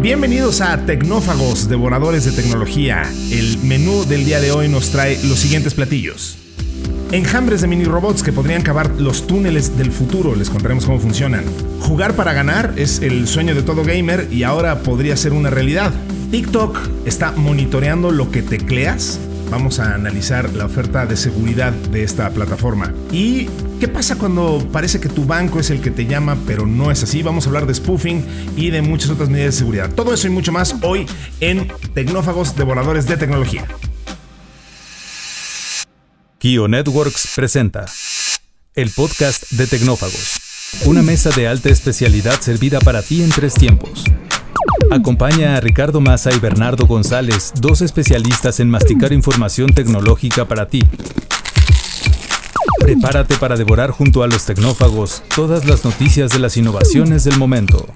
Bienvenidos 0.00 0.62
a 0.62 0.86
Tecnófagos, 0.86 1.68
devoradores 1.68 2.24
de 2.24 2.32
tecnología. 2.32 3.02
El 3.30 3.58
menú 3.58 4.06
del 4.06 4.24
día 4.24 4.40
de 4.40 4.50
hoy 4.50 4.66
nos 4.66 4.88
trae 4.88 5.22
los 5.24 5.38
siguientes 5.38 5.74
platillos. 5.74 6.38
Enjambres 7.12 7.60
de 7.60 7.66
mini 7.66 7.84
robots 7.84 8.22
que 8.22 8.32
podrían 8.32 8.62
cavar 8.62 8.92
los 8.98 9.26
túneles 9.26 9.76
del 9.76 9.92
futuro, 9.92 10.34
les 10.34 10.48
contaremos 10.48 10.86
cómo 10.86 10.98
funcionan. 11.00 11.44
Jugar 11.80 12.16
para 12.16 12.32
ganar 12.32 12.72
es 12.76 13.02
el 13.02 13.28
sueño 13.28 13.54
de 13.54 13.62
todo 13.62 13.84
gamer 13.84 14.28
y 14.32 14.42
ahora 14.42 14.82
podría 14.82 15.18
ser 15.18 15.34
una 15.34 15.50
realidad. 15.50 15.92
TikTok 16.30 16.78
está 17.04 17.32
monitoreando 17.32 18.10
lo 18.10 18.30
que 18.30 18.40
tecleas. 18.40 19.20
Vamos 19.50 19.80
a 19.80 19.94
analizar 19.94 20.54
la 20.54 20.66
oferta 20.66 21.06
de 21.06 21.16
seguridad 21.16 21.72
de 21.72 22.04
esta 22.04 22.30
plataforma. 22.30 22.94
¿Y 23.10 23.46
qué 23.80 23.88
pasa 23.88 24.16
cuando 24.16 24.64
parece 24.72 25.00
que 25.00 25.08
tu 25.08 25.24
banco 25.24 25.58
es 25.58 25.70
el 25.70 25.80
que 25.80 25.90
te 25.90 26.06
llama, 26.06 26.38
pero 26.46 26.66
no 26.66 26.92
es 26.92 27.02
así? 27.02 27.22
Vamos 27.22 27.44
a 27.44 27.48
hablar 27.48 27.66
de 27.66 27.74
spoofing 27.74 28.24
y 28.56 28.70
de 28.70 28.80
muchas 28.80 29.10
otras 29.10 29.28
medidas 29.28 29.54
de 29.54 29.58
seguridad. 29.58 29.90
Todo 29.92 30.14
eso 30.14 30.28
y 30.28 30.30
mucho 30.30 30.52
más 30.52 30.76
hoy 30.82 31.06
en 31.40 31.66
Tecnófagos 31.94 32.54
Devoradores 32.54 33.06
de 33.06 33.16
Tecnología. 33.16 33.66
Kio 36.38 36.68
Networks 36.68 37.32
presenta 37.34 37.86
el 38.74 38.90
podcast 38.90 39.50
de 39.50 39.66
Tecnófagos, 39.66 40.40
una 40.84 41.02
mesa 41.02 41.30
de 41.30 41.48
alta 41.48 41.70
especialidad 41.70 42.40
servida 42.40 42.80
para 42.80 43.02
ti 43.02 43.22
en 43.22 43.30
tres 43.30 43.54
tiempos. 43.54 44.04
Acompaña 44.90 45.54
a 45.54 45.60
Ricardo 45.60 46.00
Massa 46.00 46.32
y 46.34 46.40
Bernardo 46.40 46.84
González, 46.84 47.52
dos 47.60 47.80
especialistas 47.80 48.58
en 48.58 48.68
masticar 48.68 49.12
información 49.12 49.72
tecnológica 49.72 50.48
para 50.48 50.66
ti. 50.66 50.82
Prepárate 52.80 53.36
para 53.36 53.56
devorar 53.56 53.92
junto 53.92 54.24
a 54.24 54.26
los 54.26 54.46
tecnófagos 54.46 55.22
todas 55.36 55.64
las 55.64 55.84
noticias 55.84 56.32
de 56.32 56.40
las 56.40 56.56
innovaciones 56.56 57.22
del 57.22 57.38
momento. 57.38 57.86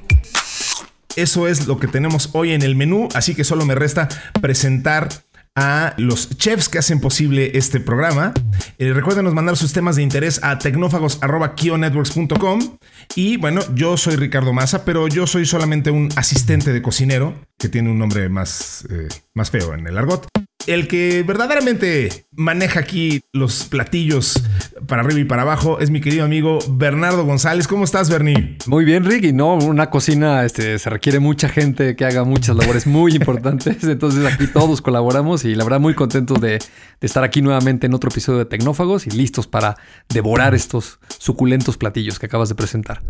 Eso 1.16 1.48
es 1.48 1.66
lo 1.66 1.80
que 1.80 1.88
tenemos 1.88 2.30
hoy 2.32 2.52
en 2.52 2.62
el 2.62 2.76
menú, 2.76 3.08
así 3.14 3.34
que 3.34 3.42
solo 3.42 3.64
me 3.64 3.74
resta 3.74 4.08
presentar 4.40 5.23
a 5.56 5.94
los 5.98 6.36
chefs 6.36 6.68
que 6.68 6.78
hacen 6.78 7.00
posible 7.00 7.56
este 7.56 7.78
programa. 7.80 8.34
Eh, 8.78 8.92
recuerden 8.92 9.32
mandar 9.32 9.56
sus 9.56 9.72
temas 9.72 9.94
de 9.96 10.02
interés 10.02 10.40
a 10.42 10.58
tecnófagos.kionetworks.com. 10.58 12.76
Y 13.14 13.36
bueno, 13.36 13.60
yo 13.74 13.96
soy 13.96 14.16
Ricardo 14.16 14.52
Massa, 14.52 14.84
pero 14.84 15.06
yo 15.08 15.26
soy 15.26 15.46
solamente 15.46 15.90
un 15.90 16.10
asistente 16.16 16.72
de 16.72 16.82
cocinero, 16.82 17.34
que 17.58 17.68
tiene 17.68 17.90
un 17.90 17.98
nombre 17.98 18.28
más, 18.28 18.86
eh, 18.90 19.08
más 19.34 19.50
feo 19.50 19.74
en 19.74 19.86
el 19.86 19.96
argot 19.96 20.26
el 20.66 20.88
que 20.88 21.22
verdaderamente 21.22 22.26
maneja 22.32 22.80
aquí 22.80 23.22
los 23.32 23.64
platillos 23.64 24.42
para 24.86 25.02
arriba 25.02 25.20
y 25.20 25.24
para 25.24 25.42
abajo 25.42 25.78
es 25.80 25.90
mi 25.90 26.00
querido 26.00 26.24
amigo 26.24 26.58
Bernardo 26.68 27.24
González. 27.24 27.66
¿Cómo 27.68 27.84
estás, 27.84 28.10
Bernie? 28.10 28.56
Muy 28.66 28.84
bien, 28.84 29.04
Rick. 29.04 29.24
Y 29.24 29.32
no, 29.32 29.54
una 29.54 29.90
cocina 29.90 30.44
este, 30.44 30.78
se 30.78 30.90
requiere 30.90 31.18
mucha 31.18 31.48
gente 31.48 31.96
que 31.96 32.04
haga 32.04 32.24
muchas 32.24 32.56
labores 32.56 32.86
muy 32.86 33.12
importantes. 33.16 33.84
Entonces 33.84 34.24
aquí 34.24 34.46
todos 34.46 34.82
colaboramos 34.82 35.44
y 35.44 35.54
la 35.54 35.64
verdad 35.64 35.80
muy 35.80 35.94
contentos 35.94 36.40
de, 36.40 36.58
de 36.58 36.60
estar 37.00 37.24
aquí 37.24 37.42
nuevamente 37.42 37.86
en 37.86 37.94
otro 37.94 38.10
episodio 38.10 38.40
de 38.40 38.46
Tecnófagos 38.46 39.06
y 39.06 39.10
listos 39.10 39.46
para 39.46 39.76
devorar 40.08 40.54
estos 40.54 40.98
suculentos 41.18 41.76
platillos 41.76 42.18
que 42.18 42.26
acabas 42.26 42.48
de 42.48 42.54
presentar. 42.54 43.00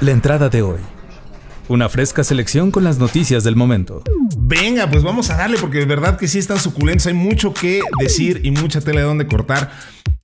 La 0.00 0.10
entrada 0.10 0.48
de 0.48 0.62
hoy. 0.62 0.80
Una 1.68 1.88
fresca 1.88 2.24
selección 2.24 2.70
con 2.70 2.84
las 2.84 2.98
noticias 2.98 3.44
del 3.44 3.56
momento. 3.56 4.02
Venga, 4.44 4.90
pues 4.90 5.04
vamos 5.04 5.30
a 5.30 5.36
darle 5.36 5.56
porque 5.56 5.78
de 5.78 5.86
verdad 5.86 6.18
que 6.18 6.26
sí 6.26 6.40
están 6.40 6.58
suculentos. 6.58 7.06
Hay 7.06 7.14
mucho 7.14 7.54
que 7.54 7.80
decir 8.00 8.40
y 8.42 8.50
mucha 8.50 8.80
tela 8.80 9.00
de 9.00 9.06
dónde 9.06 9.26
cortar. 9.28 9.70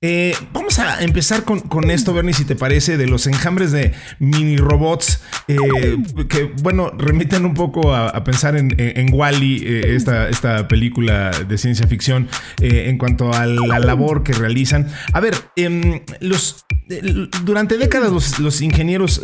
Eh, 0.01 0.33
vamos 0.53 0.79
a 0.79 1.03
empezar 1.03 1.43
con, 1.43 1.91
esto, 1.91 2.13
Bernie, 2.13 2.33
si 2.33 2.45
te 2.45 2.55
parece, 2.55 2.95
de 2.95 3.05
los 3.05 3.27
enjambres 3.27 3.73
de 3.73 3.91
mini 4.19 4.55
robots 4.55 5.21
eh, 5.49 5.57
que, 6.29 6.43
bueno, 6.61 6.91
remiten 6.97 7.43
un 7.43 7.53
poco 7.53 7.93
a, 7.93 8.23
pensar 8.23 8.55
en, 8.55 8.73
en, 8.77 9.13
Wally, 9.13 9.61
eh, 9.65 9.95
esta, 9.95 10.29
esta, 10.29 10.69
película 10.69 11.31
de 11.31 11.57
ciencia 11.57 11.85
ficción, 11.87 12.29
en 12.61 12.97
cuanto 12.97 13.33
a 13.33 13.45
la 13.45 13.79
labor 13.79 14.23
que 14.23 14.31
realizan. 14.31 14.87
A 15.11 15.19
ver, 15.19 15.35
em, 15.57 16.01
los, 16.21 16.65
durante 17.43 17.77
décadas 17.77 18.39
los, 18.39 18.61
ingenieros 18.61 19.21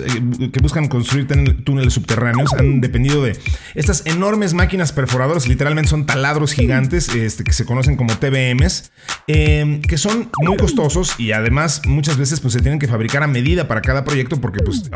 que 0.52 0.60
buscan 0.60 0.88
construir 0.88 1.28
túneles 1.64 1.94
subterráneos 1.94 2.54
han 2.54 2.82
dependido 2.82 3.24
de 3.24 3.38
estas 3.76 4.06
enormes 4.06 4.54
máquinas 4.54 4.92
perforadoras, 4.92 5.48
literalmente 5.48 5.90
son 5.90 6.06
taladros 6.06 6.54
gigantes 6.54 7.10
este, 7.10 7.44
que 7.44 7.54
se 7.54 7.66
conocen 7.66 7.96
como 7.96 8.14
TBMs, 8.18 8.92
que 9.28 9.98
son 9.98 10.30
muy 10.42 10.58
costosos 10.66 11.20
y 11.20 11.32
además 11.32 11.84
muchas 11.86 12.18
veces 12.18 12.40
pues 12.40 12.54
se 12.54 12.60
tienen 12.60 12.80
que 12.80 12.88
fabricar 12.88 13.22
a 13.22 13.28
medida 13.28 13.68
para 13.68 13.82
cada 13.82 14.04
proyecto 14.04 14.42
porque 14.42 14.64
pues 14.64 14.90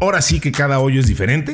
ahora 0.00 0.22
sí 0.22 0.38
que 0.38 0.52
cada 0.52 0.78
hoyo 0.78 1.00
es 1.00 1.08
diferente. 1.08 1.52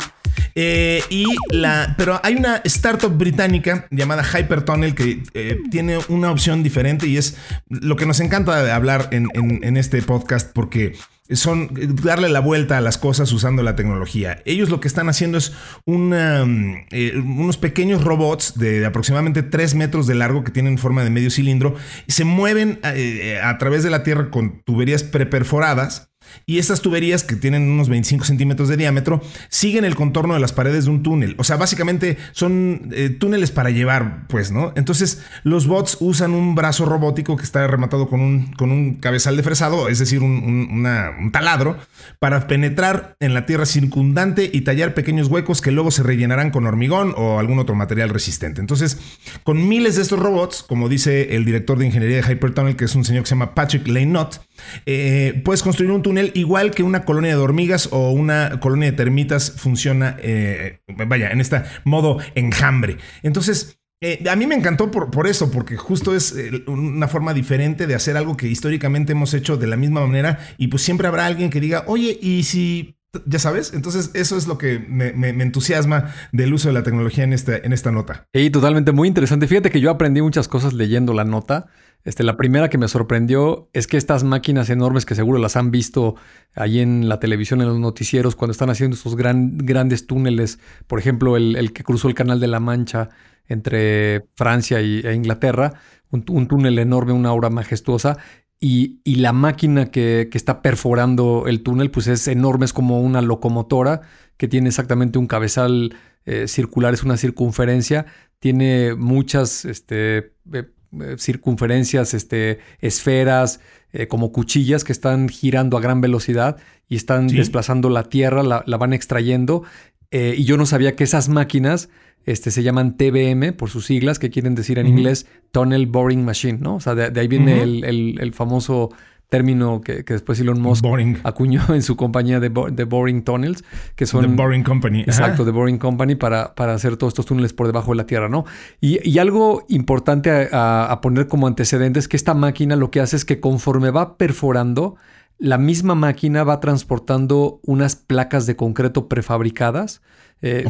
Eh, 0.54 1.02
y 1.08 1.24
la, 1.50 1.94
pero 1.96 2.20
hay 2.22 2.34
una 2.34 2.56
startup 2.64 3.16
británica 3.16 3.86
llamada 3.90 4.22
Hypertunnel 4.22 4.94
que 4.94 5.22
eh, 5.32 5.58
tiene 5.70 5.98
una 6.08 6.30
opción 6.30 6.62
diferente 6.62 7.06
y 7.06 7.16
es 7.16 7.36
lo 7.68 7.96
que 7.96 8.04
nos 8.04 8.20
encanta 8.20 8.62
de 8.62 8.70
hablar 8.70 9.08
en, 9.12 9.28
en 9.34 9.76
este 9.78 10.02
podcast 10.02 10.52
porque 10.52 10.94
son 11.32 11.70
darle 12.02 12.28
la 12.28 12.40
vuelta 12.40 12.78
a 12.78 12.80
las 12.80 12.98
cosas 12.98 13.32
usando 13.32 13.62
la 13.62 13.76
tecnología. 13.76 14.42
Ellos 14.44 14.70
lo 14.70 14.80
que 14.80 14.88
están 14.88 15.08
haciendo 15.08 15.38
es 15.38 15.52
eh, 15.86 17.12
unos 17.16 17.56
pequeños 17.56 18.04
robots 18.04 18.58
de 18.58 18.86
aproximadamente 18.86 19.42
3 19.42 19.74
metros 19.74 20.06
de 20.06 20.14
largo 20.14 20.44
que 20.44 20.52
tienen 20.52 20.78
forma 20.78 21.04
de 21.04 21.10
medio 21.10 21.30
cilindro 21.30 21.74
y 22.06 22.12
se 22.12 22.24
mueven 22.24 22.80
eh, 22.82 23.40
a 23.42 23.58
través 23.58 23.82
de 23.82 23.90
la 23.90 24.02
Tierra 24.02 24.30
con 24.30 24.62
tuberías 24.62 25.02
preperforadas 25.02 26.10
y 26.46 26.58
estas 26.58 26.80
tuberías, 26.80 27.24
que 27.24 27.36
tienen 27.36 27.70
unos 27.70 27.88
25 27.88 28.24
centímetros 28.24 28.68
de 28.68 28.76
diámetro, 28.76 29.22
siguen 29.48 29.84
el 29.84 29.94
contorno 29.94 30.34
de 30.34 30.40
las 30.40 30.52
paredes 30.52 30.84
de 30.84 30.90
un 30.90 31.02
túnel. 31.02 31.34
O 31.38 31.44
sea, 31.44 31.56
básicamente 31.56 32.18
son 32.32 32.90
eh, 32.92 33.10
túneles 33.10 33.50
para 33.50 33.70
llevar, 33.70 34.26
pues, 34.28 34.50
¿no? 34.50 34.72
Entonces, 34.76 35.22
los 35.42 35.66
bots 35.66 35.96
usan 36.00 36.32
un 36.32 36.54
brazo 36.54 36.84
robótico 36.84 37.36
que 37.36 37.44
está 37.44 37.66
rematado 37.66 38.08
con 38.08 38.20
un, 38.20 38.52
con 38.52 38.70
un 38.70 38.96
cabezal 38.96 39.36
de 39.36 39.42
fresado, 39.42 39.88
es 39.88 39.98
decir, 39.98 40.22
un, 40.22 41.30
taladro, 41.32 41.76
para 42.18 42.46
penetrar 42.46 43.16
en 43.20 43.34
la 43.34 43.46
tierra 43.46 43.66
circundante 43.66 44.50
y 44.52 44.62
tallar 44.62 44.94
pequeños 44.94 45.28
huecos 45.28 45.60
que 45.60 45.72
luego 45.72 45.90
se 45.90 46.02
rellenarán 46.02 46.50
con 46.50 46.66
hormigón 46.66 47.14
o 47.16 47.38
algún 47.38 47.58
otro 47.58 47.74
material 47.74 48.10
resistente. 48.10 48.60
Entonces, 48.60 48.98
con 49.42 49.68
miles 49.68 49.96
de 49.96 50.02
estos 50.02 50.18
robots, 50.18 50.62
como 50.62 50.88
dice 50.88 51.34
el 51.36 51.44
director 51.44 51.78
de 51.78 51.86
ingeniería 51.86 52.22
de 52.22 52.32
Hypertunnel, 52.32 52.76
que 52.76 52.84
es 52.84 52.94
un 52.94 53.04
señor 53.04 53.24
que 53.24 53.28
se 53.28 53.34
llama 53.34 53.54
Patrick 53.54 53.86
Laynott, 53.88 54.45
eh, 54.86 55.40
puedes 55.44 55.62
construir 55.62 55.90
un 55.90 56.02
túnel 56.02 56.32
igual 56.34 56.70
que 56.70 56.82
una 56.82 57.04
colonia 57.04 57.30
de 57.32 57.42
hormigas 57.42 57.88
o 57.92 58.10
una 58.10 58.60
colonia 58.60 58.90
de 58.90 58.96
termitas 58.96 59.52
funciona, 59.52 60.16
eh, 60.20 60.80
vaya, 61.06 61.30
en 61.30 61.40
este 61.40 61.62
modo 61.84 62.18
enjambre. 62.34 62.98
Entonces, 63.22 63.78
eh, 64.02 64.22
a 64.28 64.36
mí 64.36 64.46
me 64.46 64.54
encantó 64.54 64.90
por, 64.90 65.10
por 65.10 65.26
eso, 65.26 65.50
porque 65.50 65.76
justo 65.76 66.14
es 66.14 66.34
una 66.66 67.08
forma 67.08 67.32
diferente 67.32 67.86
de 67.86 67.94
hacer 67.94 68.16
algo 68.16 68.36
que 68.36 68.46
históricamente 68.46 69.12
hemos 69.12 69.32
hecho 69.32 69.56
de 69.56 69.66
la 69.66 69.76
misma 69.76 70.06
manera 70.06 70.38
y 70.58 70.68
pues 70.68 70.82
siempre 70.82 71.08
habrá 71.08 71.26
alguien 71.26 71.50
que 71.50 71.60
diga, 71.60 71.84
oye, 71.86 72.18
¿y 72.20 72.42
si 72.42 72.96
ya 73.24 73.38
sabes, 73.38 73.72
entonces 73.72 74.10
eso 74.14 74.36
es 74.36 74.46
lo 74.46 74.58
que 74.58 74.78
me, 74.78 75.28
entusiasma 75.28 76.12
del 76.32 76.52
uso 76.52 76.68
de 76.68 76.74
la 76.74 76.82
tecnología 76.82 77.24
en 77.24 77.32
esta, 77.32 77.56
en 77.56 77.72
esta 77.72 77.90
nota. 77.90 78.26
Y 78.32 78.50
totalmente 78.50 78.92
muy 78.92 79.08
interesante. 79.08 79.46
Fíjate 79.46 79.70
que 79.70 79.80
yo 79.80 79.90
aprendí 79.90 80.20
muchas 80.20 80.48
cosas 80.48 80.74
leyendo 80.74 81.14
la 81.14 81.24
nota. 81.24 81.68
Este, 82.06 82.22
la 82.22 82.36
primera 82.36 82.70
que 82.70 82.78
me 82.78 82.86
sorprendió 82.86 83.68
es 83.72 83.88
que 83.88 83.96
estas 83.96 84.22
máquinas 84.22 84.70
enormes 84.70 85.04
que 85.04 85.16
seguro 85.16 85.38
las 85.38 85.56
han 85.56 85.72
visto 85.72 86.14
ahí 86.54 86.78
en 86.78 87.08
la 87.08 87.18
televisión, 87.18 87.60
en 87.60 87.66
los 87.66 87.80
noticieros, 87.80 88.36
cuando 88.36 88.52
están 88.52 88.70
haciendo 88.70 88.94
esos 88.94 89.16
grandes 89.16 90.06
túneles, 90.06 90.60
por 90.86 91.00
ejemplo, 91.00 91.36
el, 91.36 91.72
que 91.72 91.82
cruzó 91.82 92.06
el 92.06 92.14
Canal 92.14 92.38
de 92.38 92.46
la 92.46 92.60
Mancha 92.60 93.08
entre 93.48 94.24
Francia 94.36 94.80
y, 94.80 95.00
e 95.00 95.14
Inglaterra, 95.14 95.80
un, 96.10 96.22
túnel 96.22 96.78
enorme, 96.78 97.12
una 97.12 97.32
obra 97.32 97.50
majestuosa, 97.50 98.18
y, 98.60 99.00
la 99.04 99.32
máquina 99.32 99.86
que, 99.90 100.30
está 100.32 100.62
perforando 100.62 101.46
el 101.48 101.64
túnel, 101.64 101.90
pues 101.90 102.06
es 102.06 102.28
enorme, 102.28 102.66
es 102.66 102.72
como 102.72 103.00
una 103.00 103.20
locomotora 103.20 104.02
que 104.36 104.46
tiene 104.46 104.68
exactamente 104.68 105.18
un 105.18 105.26
cabezal 105.26 105.96
eh, 106.24 106.46
circular, 106.46 106.94
es 106.94 107.02
una 107.02 107.16
circunferencia, 107.16 108.06
tiene 108.38 108.94
muchas 108.94 109.64
este, 109.64 110.34
eh, 110.52 110.70
circunferencias, 111.18 112.14
este, 112.14 112.58
esferas, 112.80 113.60
como 114.08 114.30
cuchillas 114.30 114.84
que 114.84 114.92
están 114.92 115.28
girando 115.28 115.78
a 115.78 115.80
gran 115.80 116.00
velocidad 116.02 116.58
y 116.88 116.96
están 116.96 117.28
desplazando 117.28 117.88
la 117.88 118.04
tierra, 118.04 118.42
la, 118.42 118.62
la 118.66 118.76
van 118.76 118.92
extrayendo. 118.92 119.62
y 120.10 120.44
yo 120.44 120.56
no 120.56 120.66
sabía 120.66 120.96
que 120.96 121.04
esas 121.04 121.28
máquinas 121.30 121.88
este, 122.26 122.50
se 122.50 122.64
llaman 122.64 122.96
TBM 122.96 123.52
por 123.52 123.70
sus 123.70 123.86
siglas, 123.86 124.18
que 124.18 124.30
quieren 124.30 124.56
decir 124.56 124.80
en 124.80 124.88
inglés 124.88 125.26
Tunnel 125.52 125.86
Boring 125.86 126.24
Machine, 126.24 126.58
¿no? 126.60 126.74
O 126.74 126.80
sea, 126.80 126.96
de, 126.96 127.20
ahí 127.20 127.28
viene 127.28 127.62
el, 127.62 128.32
famoso 128.34 128.90
término 129.28 129.80
que, 129.80 130.02
después 130.02 130.38
Elon 130.40 130.60
Musk 130.60 130.84
acuñó 131.24 131.62
en 131.74 131.82
su 131.82 131.96
compañía 131.96 132.40
de, 132.40 132.48
Boring 132.48 133.22
Tunnels, 133.22 133.64
que 133.94 134.06
son... 134.06 134.26
The 134.26 134.42
Boring 134.42 134.62
Company. 134.62 135.00
Exacto, 135.00 135.44
The 135.44 135.50
Boring 135.50 135.78
Company 135.78 136.14
para, 136.14 136.54
para 136.54 136.74
hacer 136.74 136.96
todos 136.96 137.12
estos 137.12 137.26
túneles 137.26 137.52
por 137.52 137.66
debajo 137.66 137.90
de 137.90 137.96
la 137.96 138.06
Tierra, 138.06 138.28
¿no? 138.28 138.44
Y, 138.80 139.18
algo 139.18 139.64
importante 139.68 140.30
a, 140.52 140.84
a, 140.84 141.00
poner 141.00 141.26
como 141.26 141.46
antecedentes 141.46 142.04
es 142.04 142.08
que 142.08 142.16
esta 142.16 142.34
máquina 142.34 142.76
lo 142.76 142.90
que 142.90 143.00
hace 143.00 143.16
es 143.16 143.24
que 143.24 143.40
conforme 143.40 143.90
va 143.90 144.18
perforando, 144.18 144.96
la 145.38 145.58
misma 145.58 145.94
máquina 145.94 146.44
va 146.44 146.60
transportando 146.60 147.60
unas 147.64 147.96
placas 147.96 148.46
de 148.46 148.56
concreto 148.56 149.08
prefabricadas. 149.08 150.02
Eh, 150.42 150.68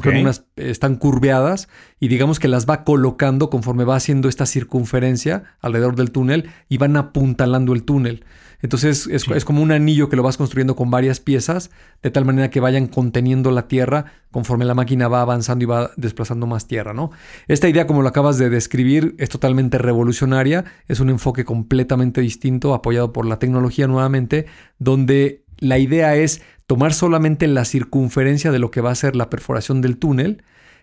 están 0.55 0.95
curveadas 0.95 1.69
y 1.99 2.07
digamos 2.07 2.39
que 2.39 2.47
las 2.47 2.71
va 2.71 2.85
colocando 2.85 3.51
conforme 3.51 3.83
va 3.83 3.97
haciendo 3.97 4.29
esta 4.29 4.47
circunferencia 4.47 5.43
alrededor 5.61 5.97
del 5.97 6.13
túnel 6.13 6.51
y 6.69 6.79
van 6.79 6.97
apuntalando 6.97 7.73
el 7.73 7.83
túnel. 7.83 8.25
Entonces 8.63 9.07
es, 9.07 9.45
como 9.45 9.63
un 9.63 9.73
anillo 9.73 10.09
que 10.09 10.17
lo 10.17 10.23
vas 10.23 10.37
construyendo 10.37 10.77
con 10.77 10.91
varias 10.91 11.21
piezas, 11.21 11.71
de 12.03 12.11
tal 12.11 12.25
manera 12.25 12.51
que 12.51 12.61
vayan 12.61 12.87
conteniendo 12.87 13.51
la 13.51 13.69
tierra 13.69 14.07
conforme 14.31 14.65
la 14.65 14.75
máquina 14.75 15.09
va 15.09 15.21
avanzando 15.21 15.63
y 15.63 15.67
va 15.67 15.91
desplazando 15.97 16.47
más 16.47 16.67
tierra, 16.67 16.93
¿no? 16.93 17.11
Esta 17.49 17.69
idea, 17.69 17.87
como 17.87 18.03
lo 18.03 18.09
acabas 18.09 18.39
de 18.39 18.51
describir, 18.51 19.15
es 19.19 19.29
totalmente 19.29 19.79
revolucionaria, 19.79 20.65
es 20.89 21.01
un 21.01 21.11
enfoque 21.11 21.45
completamente 21.45 22.21
distinto, 22.21 22.75
apoyado 22.75 23.13
por 23.13 23.27
la 23.27 23.39
tecnología 23.39 23.87
nuevamente, 23.87 24.47
donde 24.79 25.45
la 25.59 25.79
idea 25.79 26.17
es 26.17 26.43
tomar 26.67 26.93
solamente 26.93 27.47
la 27.47 27.65
circunferencia 27.65 28.51
de 28.53 28.59
lo 28.59 28.71
que 28.71 28.81
va 28.81 28.91
a 28.91 28.95
ser 28.95 29.17
la 29.17 29.31
perforación 29.31 29.81
del 29.81 29.99
túnel. 29.99 30.43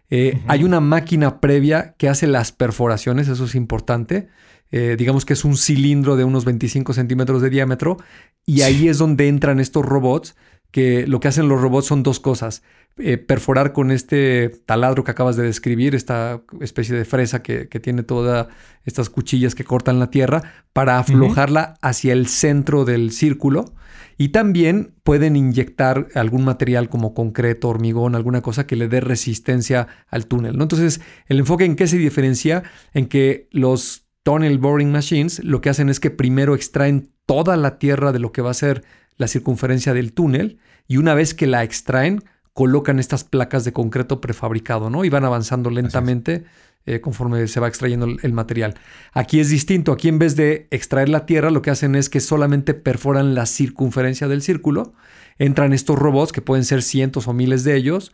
Eh, 0.09 0.41
hay 0.47 0.63
una 0.63 0.79
máquina 0.79 1.39
previa 1.39 1.95
que 1.97 2.09
hace 2.09 2.27
las 2.27 2.51
perforaciones, 2.51 3.27
eso 3.27 3.45
es 3.45 3.55
importante. 3.55 4.29
Eh, 4.75 4.95
digamos 4.97 5.23
que 5.23 5.33
es 5.33 5.45
un 5.45 5.55
cilindro 5.55 6.15
de 6.15 6.23
unos 6.23 6.45
25 6.45 6.93
centímetros 6.93 7.43
de 7.43 7.51
diámetro, 7.51 7.97
y 8.43 8.63
ahí 8.63 8.87
es 8.87 8.97
donde 8.97 9.27
entran 9.27 9.59
estos 9.59 9.85
robots, 9.85 10.35
que 10.71 11.05
lo 11.05 11.19
que 11.19 11.27
hacen 11.27 11.47
los 11.47 11.61
robots 11.61 11.85
son 11.85 12.01
dos 12.01 12.19
cosas. 12.19 12.63
Eh, 12.97 13.19
perforar 13.19 13.71
con 13.71 13.91
este 13.91 14.49
taladro 14.49 15.03
que 15.03 15.11
acabas 15.11 15.35
de 15.35 15.43
describir, 15.43 15.93
esta 15.93 16.41
especie 16.59 16.95
de 16.95 17.05
fresa 17.05 17.43
que, 17.43 17.65
tiene 17.65 18.01
todas 18.01 18.47
estas 18.83 19.11
cuchillas 19.11 19.53
que 19.53 19.63
cortan 19.63 19.99
la 19.99 20.09
tierra, 20.09 20.41
para 20.73 20.97
aflojarla 20.97 21.75
hacia 21.83 22.11
el 22.13 22.25
centro 22.25 22.83
del 22.83 23.11
círculo. 23.11 23.75
Y 24.17 24.29
también 24.29 24.95
pueden 25.03 25.35
inyectar 25.35 26.07
algún 26.15 26.45
material 26.45 26.89
como 26.89 27.13
concreto, 27.13 27.69
hormigón, 27.69 28.15
alguna 28.15 28.41
cosa 28.41 28.65
que 28.65 28.75
le 28.75 28.87
dé 28.87 29.01
resistencia 29.01 29.87
al 30.07 30.25
túnel. 30.25 30.57
¿no? 30.57 30.63
Entonces, 30.63 30.99
el 31.27 31.39
enfoque 31.39 31.65
en 31.65 31.75
qué 31.75 31.85
se 31.85 31.97
diferencia, 31.97 32.63
en 32.93 33.07
que 33.07 33.47
los 33.51 34.02
Tunnel 34.23 34.57
Boring 34.57 34.91
Machines 34.91 35.43
lo 35.43 35.61
que 35.61 35.69
hacen 35.69 35.89
es 35.89 35.99
que 35.99 36.09
primero 36.09 36.55
extraen 36.55 37.11
toda 37.25 37.57
la 37.57 37.77
tierra 37.77 38.11
de 38.11 38.19
lo 38.19 38.31
que 38.31 38.41
va 38.41 38.51
a 38.51 38.55
ser 38.55 38.83
la 39.17 39.27
circunferencia 39.27 39.93
del 39.93 40.13
túnel 40.13 40.59
y 40.87 40.97
una 40.97 41.13
vez 41.13 41.33
que 41.33 41.47
la 41.47 41.63
extraen, 41.63 42.23
colocan 42.53 42.99
estas 42.99 43.23
placas 43.23 43.65
de 43.65 43.73
concreto 43.73 44.21
prefabricado, 44.21 44.89
¿no? 44.89 45.05
Y 45.05 45.09
van 45.09 45.25
avanzando 45.25 45.69
lentamente 45.69 46.45
eh, 46.85 46.99
conforme 47.01 47.47
se 47.47 47.59
va 47.59 47.67
extrayendo 47.67 48.05
el, 48.21 48.33
material. 48.33 48.75
Aquí 49.13 49.39
es 49.39 49.49
distinto, 49.49 49.91
aquí 49.91 50.09
en 50.09 50.19
vez 50.19 50.35
de 50.35 50.67
extraer 50.69 51.09
la 51.09 51.25
tierra, 51.25 51.49
lo 51.49 51.61
que 51.61 51.71
hacen 51.71 51.95
es 51.95 52.09
que 52.09 52.19
solamente 52.19 52.73
perforan 52.73 53.35
la 53.35 53.45
circunferencia 53.45 54.27
del 54.27 54.41
círculo, 54.41 54.93
entran 55.37 55.73
estos 55.73 55.97
robots, 55.97 56.31
que 56.31 56.41
pueden 56.41 56.65
ser 56.65 56.83
cientos 56.83 57.27
o 57.27 57.33
miles 57.33 57.63
de 57.63 57.75
ellos, 57.75 58.11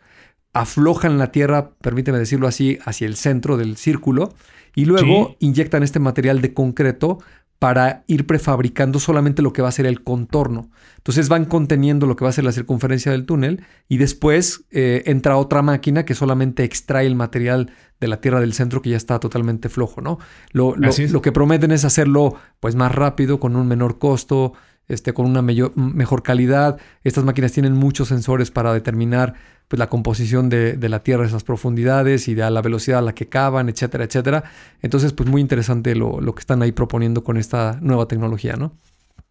aflojan 0.52 1.18
la 1.18 1.32
tierra, 1.32 1.72
permíteme 1.80 2.18
decirlo 2.18 2.46
así, 2.46 2.78
hacia 2.84 3.06
el 3.06 3.16
centro 3.16 3.56
del 3.56 3.76
círculo, 3.76 4.34
y 4.74 4.84
luego 4.84 5.36
inyectan 5.40 5.82
este 5.82 5.98
material 5.98 6.40
de 6.40 6.54
concreto 6.54 7.18
para 7.60 8.04
ir 8.06 8.26
prefabricando 8.26 8.98
solamente 8.98 9.42
lo 9.42 9.52
que 9.52 9.60
va 9.60 9.68
a 9.68 9.72
ser 9.72 9.84
el 9.84 10.02
contorno. 10.02 10.70
Entonces 10.96 11.28
van 11.28 11.44
conteniendo 11.44 12.06
lo 12.06 12.16
que 12.16 12.24
va 12.24 12.30
a 12.30 12.32
ser 12.32 12.44
la 12.44 12.52
circunferencia 12.52 13.12
del 13.12 13.26
túnel 13.26 13.62
y 13.86 13.98
después 13.98 14.64
eh, 14.70 15.02
entra 15.04 15.36
otra 15.36 15.60
máquina 15.60 16.06
que 16.06 16.14
solamente 16.14 16.64
extrae 16.64 17.06
el 17.06 17.16
material 17.16 17.70
de 18.00 18.08
la 18.08 18.22
tierra 18.22 18.40
del 18.40 18.54
centro 18.54 18.80
que 18.80 18.88
ya 18.88 18.96
está 18.96 19.20
totalmente 19.20 19.68
flojo, 19.68 20.00
¿no? 20.00 20.18
Lo, 20.52 20.74
lo, 20.74 21.20
que 21.20 21.32
prometen 21.32 21.70
es 21.70 21.84
hacerlo 21.84 22.34
pues 22.60 22.76
más 22.76 22.94
rápido, 22.94 23.38
con 23.38 23.54
un 23.56 23.68
menor 23.68 23.98
costo, 23.98 24.54
este, 24.90 25.14
con 25.14 25.26
una 25.26 25.42
mejor 25.42 26.22
calidad. 26.22 26.78
Estas 27.04 27.24
máquinas 27.24 27.52
tienen 27.52 27.74
muchos 27.74 28.08
sensores 28.08 28.50
para 28.50 28.72
determinar 28.72 29.34
pues, 29.68 29.78
la 29.78 29.88
composición 29.88 30.48
de, 30.48 30.76
la 30.88 31.02
Tierra, 31.02 31.24
esas 31.24 31.44
profundidades 31.44 32.28
y 32.28 32.34
de 32.34 32.50
la 32.50 32.60
velocidad 32.60 32.98
a 32.98 33.02
la 33.02 33.14
que 33.14 33.28
cavan, 33.28 33.68
etcétera, 33.68 34.04
etcétera. 34.04 34.44
Entonces, 34.82 35.12
pues 35.12 35.28
muy 35.28 35.40
interesante 35.40 35.94
lo, 35.94 36.20
lo 36.20 36.34
que 36.34 36.40
están 36.40 36.60
ahí 36.62 36.72
proponiendo 36.72 37.24
con 37.24 37.36
esta 37.36 37.78
nueva 37.80 38.06
tecnología, 38.06 38.56
¿no? 38.56 38.72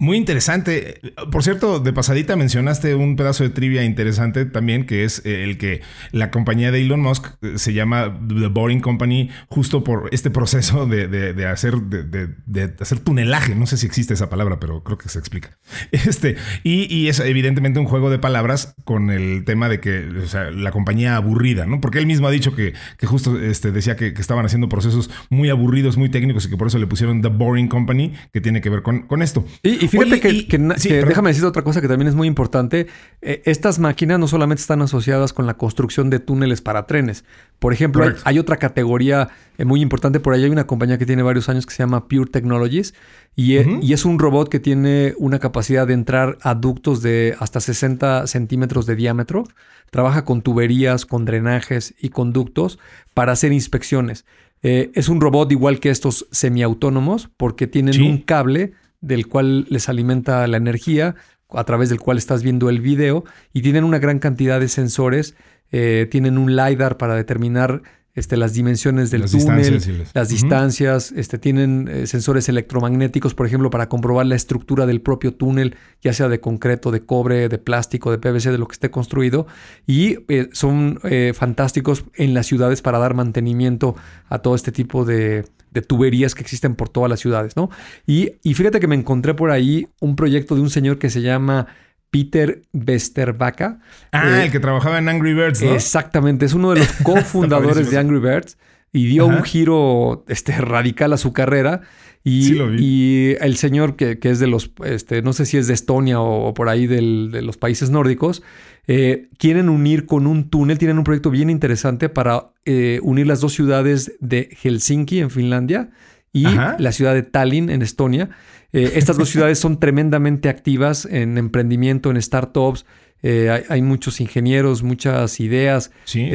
Muy 0.02 0.16
interesante. 0.16 1.02
Por 1.30 1.44
cierto, 1.44 1.82
de 1.82 1.92
pasadita 1.92 2.38
mencionaste 2.38 2.96
un 2.96 3.18
pedazo 3.18 3.44
de 3.44 3.50
trivia 3.50 3.84
interesante 3.84 4.46
también, 4.46 4.86
que 4.86 5.04
es 5.04 5.22
eh, 5.26 5.44
el 5.44 5.58
que 5.58 5.82
la 6.14 6.32
compañía 6.32 6.72
de 6.72 6.80
Elon 6.80 7.02
Musk 7.02 7.28
eh, 7.42 7.58
se 7.58 7.74
llama 7.74 8.18
The 8.30 8.48
Boring 8.48 8.80
Company, 8.80 9.30
justo 9.50 9.84
por 9.84 10.08
este 10.14 10.30
proceso 10.30 10.86
de, 10.86 11.46
hacer, 11.48 11.82
de, 11.82 12.74
hacer 12.80 13.00
tunelaje. 13.00 13.56
No 13.56 13.68
sé 13.68 13.76
si 13.76 13.88
existe 13.88 14.14
esa 14.14 14.30
palabra, 14.30 14.58
pero 14.58 14.86
creo 14.86 14.98
que 14.98 15.10
se 15.10 15.20
explica. 15.20 15.58
Este, 15.92 16.38
y, 16.64 17.10
es 17.10 17.20
evidentemente 17.20 17.80
un 17.80 17.86
juego 17.86 18.10
de 18.10 18.20
palabras 18.20 18.76
con 18.86 19.10
el 19.10 19.44
tema 19.44 19.68
de 19.68 19.82
que 19.82 20.08
la 20.54 20.72
compañía 20.72 21.18
aburrida, 21.18 21.66
¿no? 21.66 21.82
Porque 21.82 22.00
él 22.00 22.08
mismo 22.08 22.28
ha 22.28 22.32
dicho 22.32 22.56
que, 22.56 22.74
que 22.98 23.06
justo 23.06 23.38
este, 23.38 23.72
decía 23.72 23.98
que, 23.98 24.14
estaban 24.18 24.46
haciendo 24.46 24.70
procesos 24.70 25.10
muy 25.30 25.50
aburridos, 25.50 25.98
muy 25.98 26.08
técnicos 26.08 26.46
y 26.46 26.50
que 26.50 26.58
por 26.58 26.68
eso 26.68 26.78
le 26.78 26.88
pusieron 26.88 27.22
The 27.22 27.28
Boring 27.28 27.68
Company, 27.68 28.14
que 28.32 28.40
tiene 28.40 28.62
que 28.62 28.70
ver 28.70 28.82
con, 28.82 29.02
con 29.02 29.22
esto. 29.22 29.46
Y, 29.62 29.89
fíjate 29.90 30.20
que, 30.20 30.58
déjame 31.06 31.30
decir 31.30 31.46
otra 31.46 31.64
cosa 31.64 31.82
que 31.82 31.88
también 31.88 32.08
es 32.08 32.16
muy 32.16 32.28
importante. 32.28 32.88
Eh, 33.22 33.42
estas 33.46 33.80
máquinas 33.80 34.20
no 34.20 34.28
solamente 34.28 34.62
están 34.62 34.82
asociadas 34.82 35.34
con 35.34 35.46
la 35.46 35.56
construcción 35.56 36.10
de 36.10 36.20
túneles 36.20 36.62
para 36.62 36.86
trenes. 36.86 37.26
Por 37.60 37.74
ejemplo, 37.74 38.06
hay, 38.24 38.40
otra 38.40 38.58
categoría 38.58 39.30
eh, 39.58 39.66
muy 39.66 39.82
importante. 39.82 40.20
Por 40.20 40.34
ahí 40.34 40.44
hay 40.44 40.50
una 40.50 40.68
compañía 40.68 40.98
que 40.98 41.06
tiene 41.06 41.24
varios 41.24 41.50
años 41.50 41.66
que 41.66 41.74
se 41.74 41.84
llama 41.84 42.08
Pure 42.08 42.30
Technologies 42.32 42.94
y, 43.36 43.58
eh, 43.58 43.80
y, 43.82 43.94
es 43.94 44.06
un 44.06 44.20
robot 44.20 44.50
que 44.50 44.60
tiene 44.60 45.14
una 45.18 45.40
capacidad 45.40 45.86
de 45.86 45.94
entrar 45.94 46.38
a 46.42 46.56
ductos 46.56 47.02
de 47.02 47.36
hasta 47.40 47.60
60 47.60 48.28
centímetros 48.28 48.86
de 48.86 48.96
diámetro. 48.96 49.44
Trabaja 49.90 50.24
con 50.24 50.42
tuberías, 50.42 51.06
con 51.06 51.26
drenajes 51.26 51.96
y 52.00 52.10
conductos 52.10 52.80
para 53.14 53.32
hacer 53.32 53.52
inspecciones. 53.52 54.26
es 54.62 55.10
un 55.10 55.22
robot 55.22 55.52
igual 55.52 55.80
que 55.80 55.90
estos 55.90 56.28
semiautónomos 56.32 57.30
porque 57.38 57.66
tienen 57.66 58.02
un 58.02 58.20
cable 58.20 58.74
del 59.02 59.28
cual 59.28 59.66
les 59.70 59.90
alimenta 59.90 60.46
la 60.48 60.58
energía, 60.58 61.16
a 61.50 61.64
través 61.64 61.90
del 61.90 62.00
cual 62.00 62.18
estás 62.18 62.44
viendo 62.44 62.70
el 62.70 62.82
video, 62.82 63.24
y 63.54 63.62
tienen 63.62 63.84
una 63.84 64.00
gran 64.00 64.20
cantidad 64.20 64.60
de 64.60 64.68
sensores, 64.68 65.36
eh, 65.72 66.08
tienen 66.10 66.38
un 66.38 66.56
LiDAR 66.56 66.98
para 66.98 67.16
determinar 67.16 67.82
este, 68.20 68.38
las 68.38 68.54
dimensiones 68.54 69.10
del 69.12 69.26
túnel, 69.30 70.06
las 70.14 70.30
distancias, 70.30 71.12
este, 71.16 71.38
tienen 71.38 71.88
eh, 71.88 72.08
sensores 72.08 72.50
electromagnéticos, 72.50 73.34
por 73.34 73.46
ejemplo, 73.46 73.70
para 73.70 73.90
comprobar 73.90 74.26
la 74.26 74.36
estructura 74.36 74.86
del 74.86 75.02
propio 75.02 75.34
túnel, 75.34 75.76
ya 76.02 76.14
sea 76.14 76.28
de 76.28 76.40
concreto, 76.40 76.92
de 76.92 77.02
cobre, 77.02 77.50
de 77.50 77.58
plástico, 77.58 78.12
de 78.12 78.18
PVC, 78.18 78.52
de 78.52 78.58
lo 78.58 78.68
que 78.68 78.74
esté 78.74 78.92
construido, 78.92 79.48
y 79.88 80.20
eh, 80.28 80.50
son 80.52 81.00
fantásticos 81.34 82.06
en 82.16 82.34
las 82.34 82.46
ciudades 82.46 82.82
para 82.82 83.00
dar 83.00 83.14
mantenimiento 83.14 83.96
a 84.28 84.40
todo 84.40 84.56
este 84.56 84.72
tipo 84.72 85.06
de, 85.06 85.46
de 85.72 85.82
tuberías 85.82 86.36
que 86.36 86.42
existen 86.42 86.76
por 86.76 86.90
todas 86.90 87.10
las 87.10 87.20
ciudades, 87.20 87.56
¿no? 87.56 87.70
Y, 88.06 88.32
fíjate 88.54 88.80
que 88.80 88.88
me 88.88 88.96
encontré 88.96 89.34
por 89.34 89.52
ahí 89.52 89.88
un 90.00 90.16
proyecto 90.16 90.56
de 90.56 90.62
un 90.62 90.70
señor 90.70 90.98
que 90.98 91.10
se 91.10 91.22
llama 91.22 91.68
Peter 92.12 92.64
Westerbaca. 92.74 93.80
Ah, 94.12 94.40
eh, 94.40 94.46
el 94.46 94.52
que 94.52 94.60
trabajaba 94.60 94.98
en 94.98 95.10
Angry 95.10 95.34
Birds, 95.34 95.62
¿no? 95.62 95.74
Exactamente, 95.74 96.46
es 96.46 96.54
uno 96.54 96.72
de 96.72 96.80
los 96.80 96.92
cofundadores 97.04 97.90
de 97.92 97.98
Angry 97.98 98.20
Birds 98.20 98.58
y 98.92 99.08
dio 99.08 99.28
un 99.28 99.44
giro 99.44 100.26
este, 100.28 100.54
radical 100.54 101.14
a 101.14 101.18
su 101.18 101.34
carrera. 101.34 101.82
Y, 102.22 102.54
y 102.78 103.36
el 103.40 103.56
señor 103.56 103.96
que, 103.96 104.20
es 104.22 104.40
de 104.40 104.48
los, 104.48 104.72
este, 104.84 105.22
no 105.22 105.32
sé 105.32 105.46
si 105.46 105.58
es 105.58 105.68
de 105.68 105.74
Estonia 105.74 106.20
o, 106.20 106.54
por 106.54 106.68
ahí 106.68 106.86
de 106.86 107.02
los 107.42 107.58
países 107.58 107.92
nórdicos, 107.92 108.44
eh, 108.88 109.30
quieren 109.38 109.70
unir 109.70 110.06
con 110.06 110.26
un 110.26 110.50
túnel, 110.50 110.80
tienen 110.80 110.98
un 110.98 111.04
proyecto 111.04 111.30
bien 111.30 111.50
interesante 111.50 112.10
para 112.10 112.54
eh, 112.66 113.00
unir 113.04 113.28
las 113.28 113.40
dos 113.40 113.54
ciudades 113.54 114.14
de 114.20 114.50
Helsinki 114.62 115.20
en 115.20 115.30
Finlandia 115.30 115.92
y 116.34 116.44
la 116.44 116.92
ciudad 116.92 117.14
de 117.14 117.24
Tallinn 117.24 117.70
en 117.70 117.82
Estonia. 117.82 118.30
Eh, 118.74 118.94
estas 118.96 119.18
dos 119.18 119.30
ciudades 119.30 119.60
son 119.60 119.80
tremendamente 119.80 120.50
activas 120.50 121.06
en 121.06 121.38
emprendimiento, 121.38 122.12
en 122.12 122.22
startups. 122.22 122.86
hay, 123.24 123.82
muchos 123.82 124.22
ingenieros, 124.22 124.84
muchas 124.84 125.40
ideas. 125.40 125.92
Sí, 126.06 126.30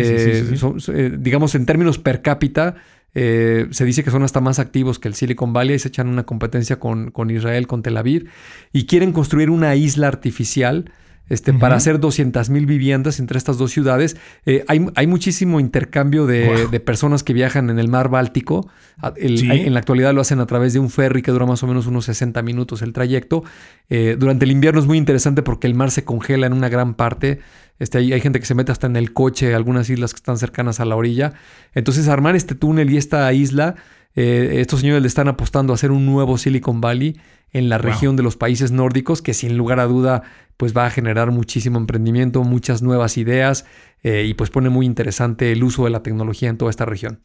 digamos, 1.18 1.54
en 1.54 1.66
términos 1.66 1.98
per 1.98 2.22
cápita, 2.22 2.74
se 3.14 3.84
dice 3.84 4.02
que 4.02 4.10
son 4.10 4.22
hasta 4.24 4.40
más 4.40 4.58
activos 4.58 4.98
que 4.98 5.08
el 5.08 5.14
Silicon 5.14 5.52
Valley 5.52 5.76
y 5.76 5.78
se 5.78 5.88
echan 5.88 6.08
una 6.08 6.24
competencia 6.24 6.78
con, 6.78 7.10
con 7.10 7.30
Israel, 7.30 7.66
con 7.66 7.82
Tel 7.82 7.96
Aviv. 7.96 8.28
Y 8.72 8.86
quieren 8.86 9.12
construir 9.12 9.50
una 9.50 9.76
isla 9.76 10.08
artificial 10.08 10.90
este, 11.28 11.54
para 11.54 11.76
hacer 11.76 12.00
200 12.00 12.50
mil 12.50 12.66
viviendas 12.66 13.18
entre 13.18 13.38
estas 13.38 13.56
dos 13.56 13.70
ciudades. 13.70 14.16
Eh, 14.44 14.64
hay, 14.68 15.06
muchísimo 15.06 15.58
intercambio 15.58 16.26
de, 16.26 16.80
personas 16.80 17.22
que 17.22 17.32
viajan 17.32 17.70
en 17.70 17.78
el 17.78 17.88
mar 17.88 18.08
Báltico. 18.10 18.68
En 19.16 19.72
la 19.72 19.80
actualidad 19.80 20.12
lo 20.12 20.20
hacen 20.20 20.40
a 20.40 20.46
través 20.46 20.74
de 20.74 20.80
un 20.80 20.90
ferry 20.90 21.22
que 21.22 21.30
dura 21.30 21.46
más 21.46 21.62
o 21.62 21.66
menos 21.66 21.86
unos 21.86 22.04
60 22.04 22.42
minutos 22.42 22.82
el 22.82 22.92
trayecto. 22.92 23.42
Eh, 23.88 24.16
durante 24.18 24.44
el 24.44 24.50
invierno 24.50 24.80
es 24.80 24.86
muy 24.86 24.98
interesante 24.98 25.42
porque 25.42 25.66
el 25.66 25.74
mar 25.74 25.90
se 25.90 26.04
congela 26.04 26.46
en 26.46 26.52
una 26.52 26.68
gran 26.68 26.94
parte. 26.94 27.40
Este, 27.78 27.98
hay, 27.98 28.12
hay, 28.12 28.20
gente 28.20 28.38
que 28.38 28.46
se 28.46 28.54
mete 28.54 28.70
hasta 28.70 28.86
en 28.86 28.96
el 28.96 29.12
coche, 29.12 29.54
algunas 29.54 29.88
islas 29.90 30.12
que 30.12 30.18
están 30.18 30.38
cercanas 30.38 30.78
a 30.78 30.84
la 30.84 30.94
orilla. 30.94 31.32
Entonces, 31.74 32.06
armar 32.08 32.36
este 32.36 32.54
túnel 32.54 32.90
y 32.90 32.98
esta 32.98 33.32
isla 33.32 33.76
Eh, 34.16 34.60
estos 34.60 34.80
señores 34.80 35.02
le 35.02 35.08
están 35.08 35.28
apostando 35.28 35.72
a 35.72 35.74
hacer 35.74 35.90
un 35.90 36.06
nuevo 36.06 36.38
Silicon 36.38 36.80
Valley 36.80 37.16
en 37.50 37.68
la 37.68 37.78
región 37.78 38.16
de 38.16 38.22
los 38.22 38.36
países 38.36 38.72
nórdicos, 38.72 39.22
que 39.22 39.32
sin 39.32 39.56
lugar 39.56 39.80
a 39.80 39.86
duda 39.86 40.22
pues 40.56 40.76
va 40.76 40.86
a 40.86 40.90
generar 40.90 41.30
muchísimo 41.30 41.78
emprendimiento, 41.78 42.42
muchas 42.44 42.82
nuevas 42.82 43.16
ideas 43.16 43.64
eh, 44.02 44.24
y 44.26 44.34
pues 44.34 44.50
pone 44.50 44.70
muy 44.70 44.86
interesante 44.86 45.50
el 45.52 45.62
uso 45.64 45.84
de 45.84 45.90
la 45.90 46.02
tecnología 46.02 46.48
en 46.48 46.58
toda 46.58 46.70
esta 46.70 46.84
región. 46.84 47.20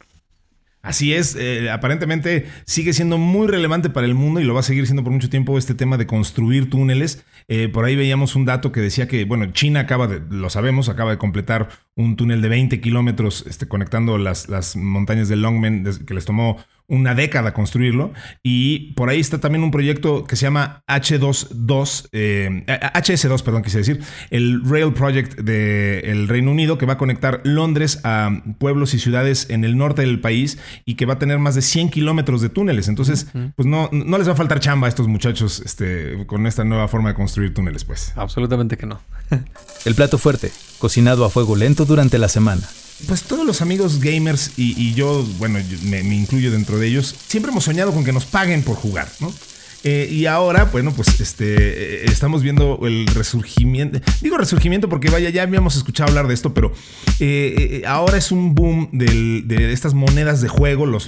Así 0.81 1.13
es, 1.13 1.35
eh, 1.35 1.69
aparentemente 1.69 2.47
sigue 2.65 2.93
siendo 2.93 3.17
muy 3.17 3.47
relevante 3.47 3.89
para 3.89 4.07
el 4.07 4.13
mundo 4.13 4.39
y 4.39 4.45
lo 4.45 4.53
va 4.53 4.61
a 4.61 4.63
seguir 4.63 4.85
siendo 4.85 5.03
por 5.03 5.11
mucho 5.11 5.29
tiempo 5.29 5.57
este 5.57 5.73
tema 5.73 5.97
de 5.97 6.07
construir 6.07 6.69
túneles. 6.69 7.25
Eh, 7.49 7.67
por 7.67 7.83
ahí 7.83 7.97
veíamos 7.97 8.37
un 8.37 8.45
dato 8.45 8.71
que 8.71 8.79
decía 8.79 9.05
que, 9.05 9.25
bueno, 9.25 9.51
China 9.51 9.81
acaba 9.81 10.07
de, 10.07 10.21
lo 10.29 10.49
sabemos, 10.49 10.87
acaba 10.87 11.11
de 11.11 11.17
completar 11.17 11.67
un 11.95 12.15
túnel 12.15 12.41
de 12.41 12.47
20 12.47 12.79
kilómetros 12.79 13.45
este, 13.45 13.67
conectando 13.67 14.17
las, 14.17 14.47
las 14.47 14.77
montañas 14.77 15.27
de 15.27 15.35
Longmen, 15.35 15.83
que 16.05 16.13
les 16.13 16.23
tomó 16.23 16.57
una 16.89 17.15
década 17.15 17.53
construirlo. 17.53 18.11
Y 18.43 18.93
por 18.93 19.09
ahí 19.09 19.19
está 19.19 19.39
también 19.39 19.63
un 19.63 19.71
proyecto 19.71 20.25
que 20.25 20.35
se 20.35 20.43
llama 20.43 20.83
H22, 20.87 22.09
eh, 22.11 22.65
HS2, 22.67 23.43
perdón, 23.43 23.63
quise 23.63 23.77
decir, 23.77 24.01
el 24.31 24.61
Rail 24.65 24.93
Project 24.93 25.39
del 25.39 26.27
Reino 26.27 26.51
Unido, 26.51 26.77
que 26.77 26.85
va 26.85 26.93
a 26.93 26.97
conectar 26.97 27.41
Londres 27.43 28.01
a 28.03 28.41
pueblos 28.57 28.93
y 28.93 28.99
ciudades 28.99 29.49
en 29.49 29.63
el 29.63 29.77
norte 29.77 30.01
del 30.01 30.19
país 30.19 30.57
y 30.83 30.95
que 30.95 31.05
va 31.05 31.13
a 31.13 31.19
tener 31.19 31.39
más 31.39 31.55
de 31.55 31.61
100 31.61 31.89
kilómetros 31.89 32.41
de 32.41 32.49
túneles. 32.49 32.87
Entonces, 32.87 33.27
pues 33.55 33.67
no, 33.67 33.89
no 33.91 34.17
les 34.17 34.27
va 34.27 34.33
a 34.33 34.35
faltar 34.35 34.59
chamba 34.59 34.87
a 34.87 34.89
estos 34.89 35.07
muchachos 35.07 35.61
este, 35.63 36.25
con 36.25 36.47
esta 36.47 36.63
nueva 36.63 36.87
forma 36.87 37.09
de 37.09 37.15
construir 37.15 37.53
túneles, 37.53 37.85
pues. 37.85 38.13
Absolutamente 38.15 38.77
que 38.77 38.87
no. 38.87 38.99
el 39.85 39.95
plato 39.95 40.17
fuerte, 40.17 40.51
cocinado 40.79 41.23
a 41.23 41.29
fuego 41.29 41.55
lento 41.55 41.85
durante 41.85 42.17
la 42.17 42.27
semana 42.27 42.63
pues 43.07 43.23
todos 43.23 43.45
los 43.45 43.61
amigos 43.61 43.99
gamers 43.99 44.51
y, 44.57 44.93
yo, 44.93 45.25
bueno, 45.37 45.59
me, 45.83 45.99
incluyo 46.01 46.51
dentro 46.51 46.77
de 46.77 46.87
ellos, 46.87 47.15
siempre 47.27 47.51
hemos 47.51 47.63
soñado 47.63 47.91
con 47.91 48.03
que 48.03 48.11
nos 48.11 48.25
paguen 48.25 48.63
por 48.63 48.75
jugar, 48.75 49.09
¿no? 49.19 49.33
Eh, 49.85 50.09
y 50.11 50.25
ahora, 50.25 50.65
bueno, 50.65 50.91
pues 50.91 51.21
este, 51.21 51.55
eh, 51.55 52.05
estamos 52.05 52.43
viendo 52.43 52.79
el 52.83 53.07
resurgimiento. 53.07 53.99
Digo 54.21 54.37
resurgimiento 54.37 54.89
porque 54.89 55.09
vaya, 55.09 55.29
ya 55.29 55.43
habíamos 55.43 55.77
escuchado 55.77 56.09
hablar 56.09 56.27
de 56.27 56.33
esto, 56.33 56.53
pero 56.53 56.73
eh, 57.21 57.83
ahora 57.87 58.17
es 58.17 58.33
un 58.33 58.55
boom 58.55 58.89
de 58.91 59.71
estas 59.71 59.93
monedas 59.93 60.41
de 60.41 60.49
juego, 60.49 60.85
los, 60.85 61.05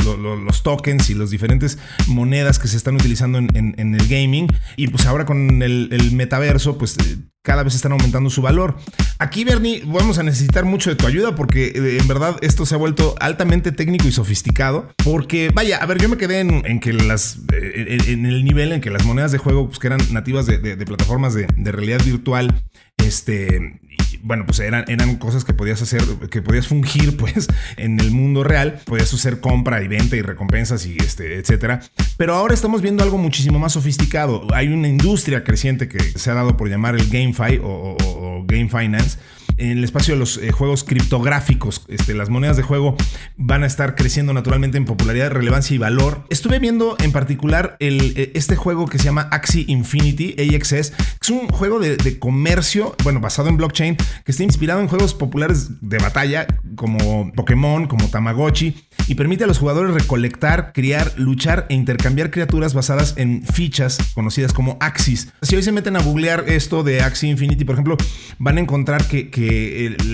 tokens 0.63 1.09
y 1.09 1.15
las 1.15 1.31
diferentes 1.31 1.79
monedas 2.07 2.59
que 2.59 2.69
se 2.69 2.77
están 2.77 2.95
utilizando 2.95 3.39
en, 3.39 3.95
el 3.95 4.07
gaming. 4.07 4.47
Y 4.77 4.87
pues 4.87 5.05
ahora 5.05 5.25
con 5.25 5.61
el 5.61 6.11
metaverso, 6.13 6.77
pues 6.77 6.95
cada 7.43 7.63
vez 7.63 7.75
están 7.75 7.91
aumentando 7.91 8.29
su 8.29 8.41
valor. 8.41 8.77
Aquí, 9.19 9.43
Bernie, 9.43 9.83
vamos 9.85 10.17
a 10.19 10.23
necesitar 10.23 10.65
mucho 10.65 10.89
de 10.89 10.95
tu 10.95 11.07
ayuda 11.07 11.35
porque 11.35 11.67
eh, 11.67 11.97
en 11.99 12.07
verdad 12.07 12.37
esto 12.41 12.65
se 12.65 12.75
ha 12.75 12.77
vuelto 12.77 13.15
altamente 13.19 13.71
técnico 13.71 14.07
y 14.07 14.11
sofisticado. 14.11 14.91
Porque, 15.03 15.51
vaya, 15.53 15.77
a 15.77 15.85
ver, 15.85 15.99
yo 15.99 16.09
me 16.09 16.17
quedé 16.17 16.39
en, 16.39 16.79
que 16.79 16.93
las, 16.93 17.39
eh, 17.53 17.97
en, 18.07 18.25
el 18.25 18.45
nivel 18.45 18.71
en 18.71 18.81
que 18.81 18.89
las 18.89 19.05
monedas 19.05 19.31
de 19.31 19.37
juego, 19.37 19.67
pues, 19.67 19.79
que 19.79 19.87
eran 19.87 20.01
nativas 20.11 20.45
de, 20.45 20.59
plataformas 20.85 21.33
de 21.33 21.71
realidad 21.71 22.03
virtual, 22.03 22.63
este, 22.97 23.79
bueno, 24.23 24.45
pues 24.45 24.59
eran, 24.59 24.85
cosas 25.17 25.43
que 25.43 25.53
podías 25.53 25.81
hacer, 25.81 26.01
que 26.29 26.41
podías 26.41 26.67
fungir, 26.67 27.17
pues, 27.17 27.47
en 27.77 27.99
el 27.99 28.11
mundo 28.11 28.43
real. 28.43 28.79
Podías 28.85 29.13
hacer 29.13 29.39
compra 29.39 29.81
y 29.83 29.87
venta 29.87 30.15
y 30.15 30.21
recompensas 30.21 30.85
y 30.85 30.97
este, 30.97 31.35
etcétera. 31.35 31.81
Pero 32.17 32.35
ahora 32.35 32.53
estamos 32.53 32.81
viendo 32.81 33.03
algo 33.03 33.17
muchísimo 33.17 33.59
más 33.59 33.73
sofisticado. 33.73 34.47
Hay 34.53 34.67
una 34.69 34.87
industria 34.87 35.43
creciente 35.43 35.87
que 35.87 35.99
se 35.99 36.31
ha 36.31 36.33
dado 36.33 36.57
por 36.57 36.69
llamar 36.69 36.95
el 36.95 37.07
GameFi 37.09 37.59
o 37.63 38.43
Game 38.45 38.69
Finance 38.69 39.17
en 39.57 39.77
el 39.77 39.83
espacio 39.83 40.13
de 40.13 40.19
los 40.19 40.37
eh, 40.37 40.51
juegos 40.51 40.83
criptográficos. 40.83 41.83
Este, 41.87 42.13
las 42.13 42.29
monedas 42.29 42.57
de 42.57 42.63
juego 42.63 42.95
van 43.37 43.63
a 43.63 43.67
estar 43.67 43.95
creciendo 43.95 44.33
naturalmente 44.33 44.77
en 44.77 44.85
popularidad, 44.85 45.31
relevancia 45.31 45.75
y 45.75 45.77
valor. 45.77 46.25
Estuve 46.29 46.59
viendo 46.59 46.95
en 46.99 47.11
particular 47.11 47.77
el, 47.79 48.13
eh, 48.17 48.31
este 48.35 48.55
juego 48.55 48.87
que 48.87 48.97
se 48.97 49.05
llama 49.05 49.27
Axie 49.31 49.65
Infinity, 49.67 50.35
AXS. 50.39 50.93
Es 51.21 51.29
un 51.29 51.47
juego 51.47 51.79
de, 51.79 52.19
comercio, 52.19 52.95
bueno, 53.03 53.19
basado 53.19 53.49
en 53.49 53.57
blockchain, 53.57 53.95
que 53.95 54.31
está 54.31 54.43
inspirado 54.43 54.81
en 54.81 54.87
juegos 54.87 55.13
populares 55.13 55.81
de 55.81 55.97
batalla 55.97 56.47
como 56.75 57.31
Pokémon, 57.33 57.87
como 57.87 58.09
Tamagotchi, 58.09 58.75
y 59.07 59.15
permite 59.15 59.43
a 59.43 59.47
los 59.47 59.59
jugadores 59.59 59.93
recolectar, 59.93 60.71
criar, 60.73 61.13
luchar 61.17 61.65
e 61.69 61.75
intercambiar 61.75 62.31
criaturas 62.31 62.73
basadas 62.73 63.15
en 63.17 63.43
fichas 63.43 63.97
conocidas 64.13 64.53
como 64.53 64.77
Axis. 64.79 65.29
Si 65.41 65.55
hoy 65.55 65.63
se 65.63 65.71
meten 65.71 65.95
a 65.95 66.01
googlear 66.01 66.45
esto 66.47 66.83
de 66.83 67.01
Axie 67.01 67.29
Infinity, 67.29 67.65
por 67.65 67.75
ejemplo, 67.75 67.97
van 68.37 68.57
a 68.57 68.61
encontrar 68.61 69.05
que 69.05 69.40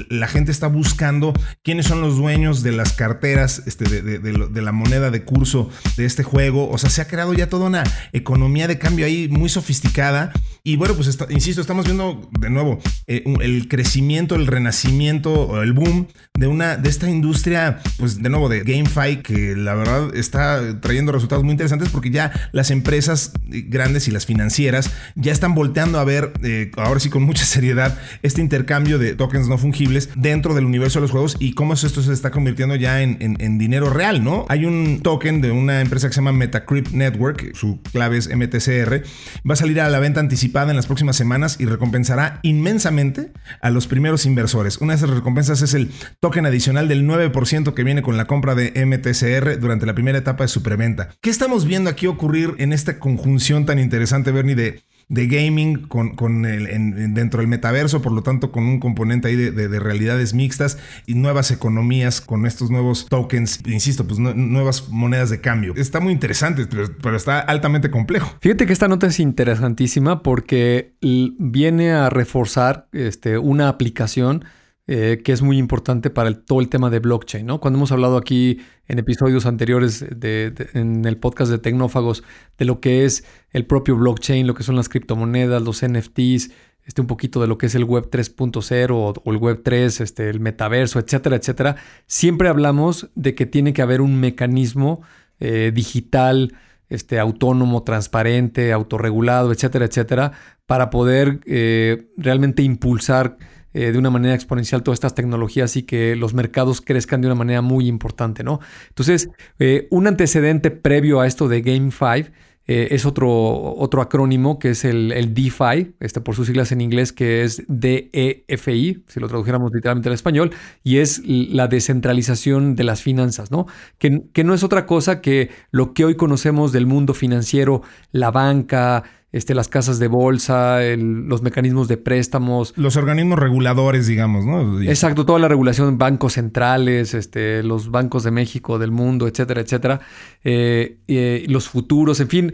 la 0.10 0.28
gente 0.28 0.52
está 0.52 0.68
buscando 0.68 1.34
quiénes 1.64 1.86
son 1.86 2.02
los 2.02 2.18
dueños 2.18 2.64
de 2.64 2.72
las 2.72 2.94
carteras 2.94 3.64
este, 3.66 3.86
de, 3.86 4.62
la 4.62 4.72
moneda 4.72 5.12
de 5.12 5.24
curso 5.24 5.70
de 5.96 6.06
este 6.06 6.24
juego. 6.24 6.70
O 6.70 6.78
sea, 6.78 6.90
se 6.90 7.02
ha 7.02 7.08
creado 7.08 7.34
ya 7.34 7.50
toda 7.50 7.68
una 7.68 7.84
economía 8.14 8.68
de 8.68 8.80
cambio 8.80 9.06
ahí 9.06 9.28
muy 9.28 9.50
sofisticada. 9.50 10.34
Y 10.68 10.76
bueno, 10.76 10.96
pues 10.96 11.18
insisto, 11.30 11.62
estamos 11.62 11.86
viendo 11.86 12.30
de 12.42 12.50
nuevo 12.50 12.80
eh, 13.08 13.24
el 13.40 13.70
crecimiento, 13.70 14.36
el 14.36 14.48
renacimiento 14.48 15.64
el 15.64 15.72
boom 15.72 16.08
de 16.38 16.48
una 16.48 16.76
de 16.76 16.90
esta 16.90 17.10
industria, 17.10 17.80
pues 17.98 18.22
de 18.22 18.30
nuevo 18.30 18.50
de 18.50 18.64
GameFi, 18.64 19.22
que 19.24 19.56
la 19.56 19.76
verdad 19.76 20.14
está 20.14 20.82
trayendo 20.82 21.14
resultados 21.14 21.46
muy 21.46 21.54
interesantes 21.54 21.88
porque 21.88 22.12
ya 22.12 22.34
las 22.52 22.70
empresas 22.70 23.32
grandes 23.46 24.10
y 24.10 24.12
las 24.12 24.26
financieras 24.26 24.92
ya 25.16 25.32
están 25.32 25.56
volteando 25.56 26.00
a 26.00 26.04
ver, 26.04 26.34
eh, 26.44 26.70
ahora 26.76 27.00
sí 27.00 27.10
con 27.10 27.24
mucha 27.24 27.46
seriedad, 27.46 27.98
este 28.22 28.42
intercambio 28.42 29.00
de 29.00 29.16
tokens 29.16 29.48
no 29.48 29.58
fungibles 29.58 30.10
dentro 30.18 30.54
del 30.54 30.66
universo 30.66 31.00
de 31.00 31.04
los 31.04 31.12
juegos 31.12 31.38
y 31.40 31.54
cómo 31.54 31.76
esto 31.76 32.04
se 32.04 32.12
está 32.12 32.30
convirtiendo 32.30 32.76
ya 32.76 33.02
en, 33.02 33.58
dinero 33.58 33.90
real, 33.90 34.22
¿no? 34.22 34.46
Hay 34.50 34.66
un 34.66 35.00
token 35.02 35.40
de 35.40 35.52
una 35.52 35.80
empresa 35.80 36.10
que 36.10 36.14
se 36.14 36.20
llama 36.20 36.34
Metacrypt 36.34 36.92
Network, 36.92 37.56
su 37.56 37.80
clave 37.94 38.18
es 38.18 38.28
MTCR, 38.28 39.04
va 39.50 39.54
a 39.54 39.56
salir 39.56 39.80
a 39.80 39.88
la 39.90 40.00
venta 40.00 40.20
anticipada 40.20 40.57
en 40.64 40.76
las 40.76 40.88
próximas 40.88 41.16
semanas 41.16 41.58
y 41.60 41.66
recompensará 41.66 42.40
inmensamente 42.42 43.32
a 43.62 43.70
los 43.70 43.88
primeros 43.88 44.26
inversores. 44.26 44.80
Una 44.80 44.94
de 44.94 44.98
esas 44.98 45.12
recompensas 45.12 45.62
es 45.62 45.74
el 45.74 45.92
token 46.20 46.46
adicional 46.46 46.88
del 46.88 47.08
9% 47.08 47.74
que 47.74 47.84
viene 47.84 48.02
con 48.02 48.18
la 48.18 48.26
compra 48.26 48.56
de 48.56 48.74
MTCR 48.86 49.60
durante 49.60 49.86
la 49.86 49.94
primera 49.94 50.18
etapa 50.18 50.44
de 50.44 50.48
su 50.48 50.64
preventa. 50.64 51.10
¿Qué 51.22 51.30
estamos 51.30 51.66
viendo 51.66 51.90
aquí 51.90 52.08
ocurrir 52.08 52.56
en 52.58 52.74
esta 52.74 52.98
conjunción 52.98 53.66
tan 53.66 53.78
interesante, 53.78 54.32
Bernie, 54.32 54.56
de 54.56 54.84
de 55.10 55.28
gaming 55.28 55.88
con, 55.88 56.16
con 56.16 56.46
el, 56.46 57.14
dentro 57.14 57.40
del 57.40 57.48
metaverso, 57.48 58.02
por 58.02 58.12
lo 58.12 58.24
tanto 58.24 58.52
con 58.52 58.66
un 58.66 58.80
componente 58.80 59.30
ahí 59.30 59.36
de, 59.36 59.80
realidades 59.80 60.34
mixtas 60.34 60.78
y 61.06 61.14
nuevas 61.14 61.52
economías 61.52 62.20
con 62.20 62.46
estos 62.46 62.70
nuevos 62.70 63.08
tokens, 63.08 63.62
insisto, 63.66 64.06
pues 64.06 64.20
nuevas 64.20 64.90
monedas 64.90 65.30
de 65.30 65.40
cambio. 65.40 65.74
Está 65.78 66.00
muy 66.00 66.12
interesante, 66.12 66.66
pero, 66.68 67.16
está 67.16 67.40
altamente 67.40 67.90
complejo. 67.90 68.36
Fíjate 68.42 68.66
que 68.66 68.74
esta 68.74 68.88
nota 68.88 69.08
es 69.08 69.20
interesantísima 69.20 70.24
porque 70.24 70.96
viene 71.02 71.92
a 71.92 72.10
reforzar 72.10 72.88
este, 72.92 73.38
una 73.38 73.70
aplicación 73.70 74.44
eh, 74.88 75.22
que 75.22 75.34
es 75.34 75.42
muy 75.42 75.58
importante 75.58 76.10
para 76.10 76.34
todo 76.34 76.62
el 76.62 76.70
tema 76.70 76.90
de 76.90 77.00
blockchain, 77.00 77.46
¿no? 77.46 77.60
Cuando 77.60 77.78
hemos 77.78 77.92
hablado 77.92 78.16
aquí 78.16 78.60
en 78.88 79.00
episodios 79.00 79.46
anteriores 79.46 80.06
de, 80.10 80.54
en 80.74 81.04
el 81.04 81.18
podcast 81.18 81.52
de 81.52 81.58
Tecnófagos 81.58 82.24
de 82.58 82.64
lo 82.64 82.80
que 82.80 83.04
es 83.04 83.26
el 83.52 83.66
propio 83.66 83.98
blockchain, 83.98 84.48
lo 84.48 84.54
que 84.54 84.64
son 84.64 84.78
las 84.78 84.88
criptomonedas, 84.88 85.62
los 85.62 85.86
NFTs, 85.86 86.52
este, 86.86 87.02
un 87.02 87.08
poquito 87.08 87.42
de 87.42 87.48
lo 87.48 87.58
que 87.58 87.66
es 87.66 87.76
el 87.76 87.84
Web 87.84 88.10
3.0 88.10 88.90
o, 88.92 89.30
el 89.30 89.38
Web 89.38 89.62
3, 89.62 90.00
este, 90.00 90.30
el 90.30 90.40
metaverso, 90.40 91.00
etcétera, 91.00 91.36
etcétera, 91.36 91.76
siempre 92.06 92.48
hablamos 92.48 93.10
de 93.14 93.36
que 93.36 93.46
tiene 93.46 93.74
que 93.74 93.82
haber 93.82 94.00
un 94.00 94.18
mecanismo 94.22 95.02
eh, 95.42 95.74
digital, 95.76 96.54
este, 96.88 97.20
autónomo, 97.20 97.84
transparente, 97.84 98.72
autorregulado, 98.72 99.52
etcétera, 99.52 99.84
etcétera, 99.84 100.32
para 100.66 100.90
poder 100.90 101.42
eh, 101.46 102.08
realmente 102.16 102.64
impulsar 102.64 103.38
eh, 103.74 103.92
de 103.92 103.98
una 103.98 104.10
manera 104.10 104.34
exponencial 104.34 104.84
todas 104.84 104.98
estas 104.98 105.16
tecnologías 105.16 105.76
y 105.76 105.84
que 105.84 106.16
los 106.16 106.34
mercados 106.34 106.82
crezcan 106.82 107.22
de 107.22 107.28
una 107.28 107.36
manera 107.36 107.62
muy 107.62 107.88
importante, 107.88 108.44
¿no? 108.44 108.60
Entonces, 108.90 109.30
eh, 109.60 109.88
un 109.92 110.08
antecedente 110.08 110.72
previo 110.72 111.20
a 111.20 111.28
esto 111.28 111.48
de 111.48 111.62
Game 111.62 111.92
5 111.92 112.32
eh, 112.70 112.90
es 112.92 113.06
otro, 113.06 113.30
otro 113.76 114.02
acrónimo 114.02 114.60
que 114.60 114.72
es 114.72 114.84
el, 114.84 115.34
DeFi, 115.34 115.96
este, 116.02 116.20
por 116.20 116.36
sus 116.36 116.48
siglas 116.48 116.74
en 116.74 116.82
inglés, 116.82 117.14
que 117.14 117.44
es 117.44 117.64
DEFI, 117.70 119.04
si 119.08 119.20
lo 119.22 119.30
tradujéramos 119.30 119.72
literalmente 119.74 120.10
al 120.10 120.16
español, 120.16 120.52
y 120.84 120.98
es 120.98 121.22
la 121.26 121.70
descentralización 121.70 122.76
de 122.76 122.84
las 122.84 123.02
finanzas, 123.02 123.52
¿no? 123.52 123.68
Que, 124.00 124.24
que 124.34 124.44
no 124.44 124.54
es 124.54 124.64
otra 124.64 124.86
cosa 124.86 125.22
que 125.22 125.50
lo 125.72 125.94
que 125.94 126.04
hoy 126.04 126.16
conocemos 126.16 126.74
del 126.74 126.88
mundo 126.88 127.14
financiero, 127.14 127.84
la 128.12 128.32
banca, 128.32 129.04
este, 129.32 129.54
las 129.54 129.68
casas 129.68 130.00
de 130.00 130.08
bolsa, 130.08 130.80
los 130.96 131.42
mecanismos 131.42 131.88
de 131.88 131.98
préstamos. 131.98 132.74
Los 132.78 132.96
organismos 132.96 133.38
reguladores, 133.38 134.08
digamos, 134.08 134.46
¿no? 134.46 134.82
Exacto, 134.82 135.26
toda 135.26 135.40
la 135.40 135.50
regulación, 135.50 135.98
bancos 135.98 136.34
centrales, 136.34 137.14
este, 137.14 137.62
los 137.64 137.92
bancos 137.92 138.24
de 138.24 138.32
México, 138.32 138.80
del 138.80 138.92
mundo, 138.92 139.28
etcétera, 139.28 139.62
etcétera. 139.62 140.00
Eh, 140.44 141.00
eh, 141.08 141.46
los 141.50 141.68
futuros, 141.68 142.20
en 142.22 142.30
fin, 142.30 142.54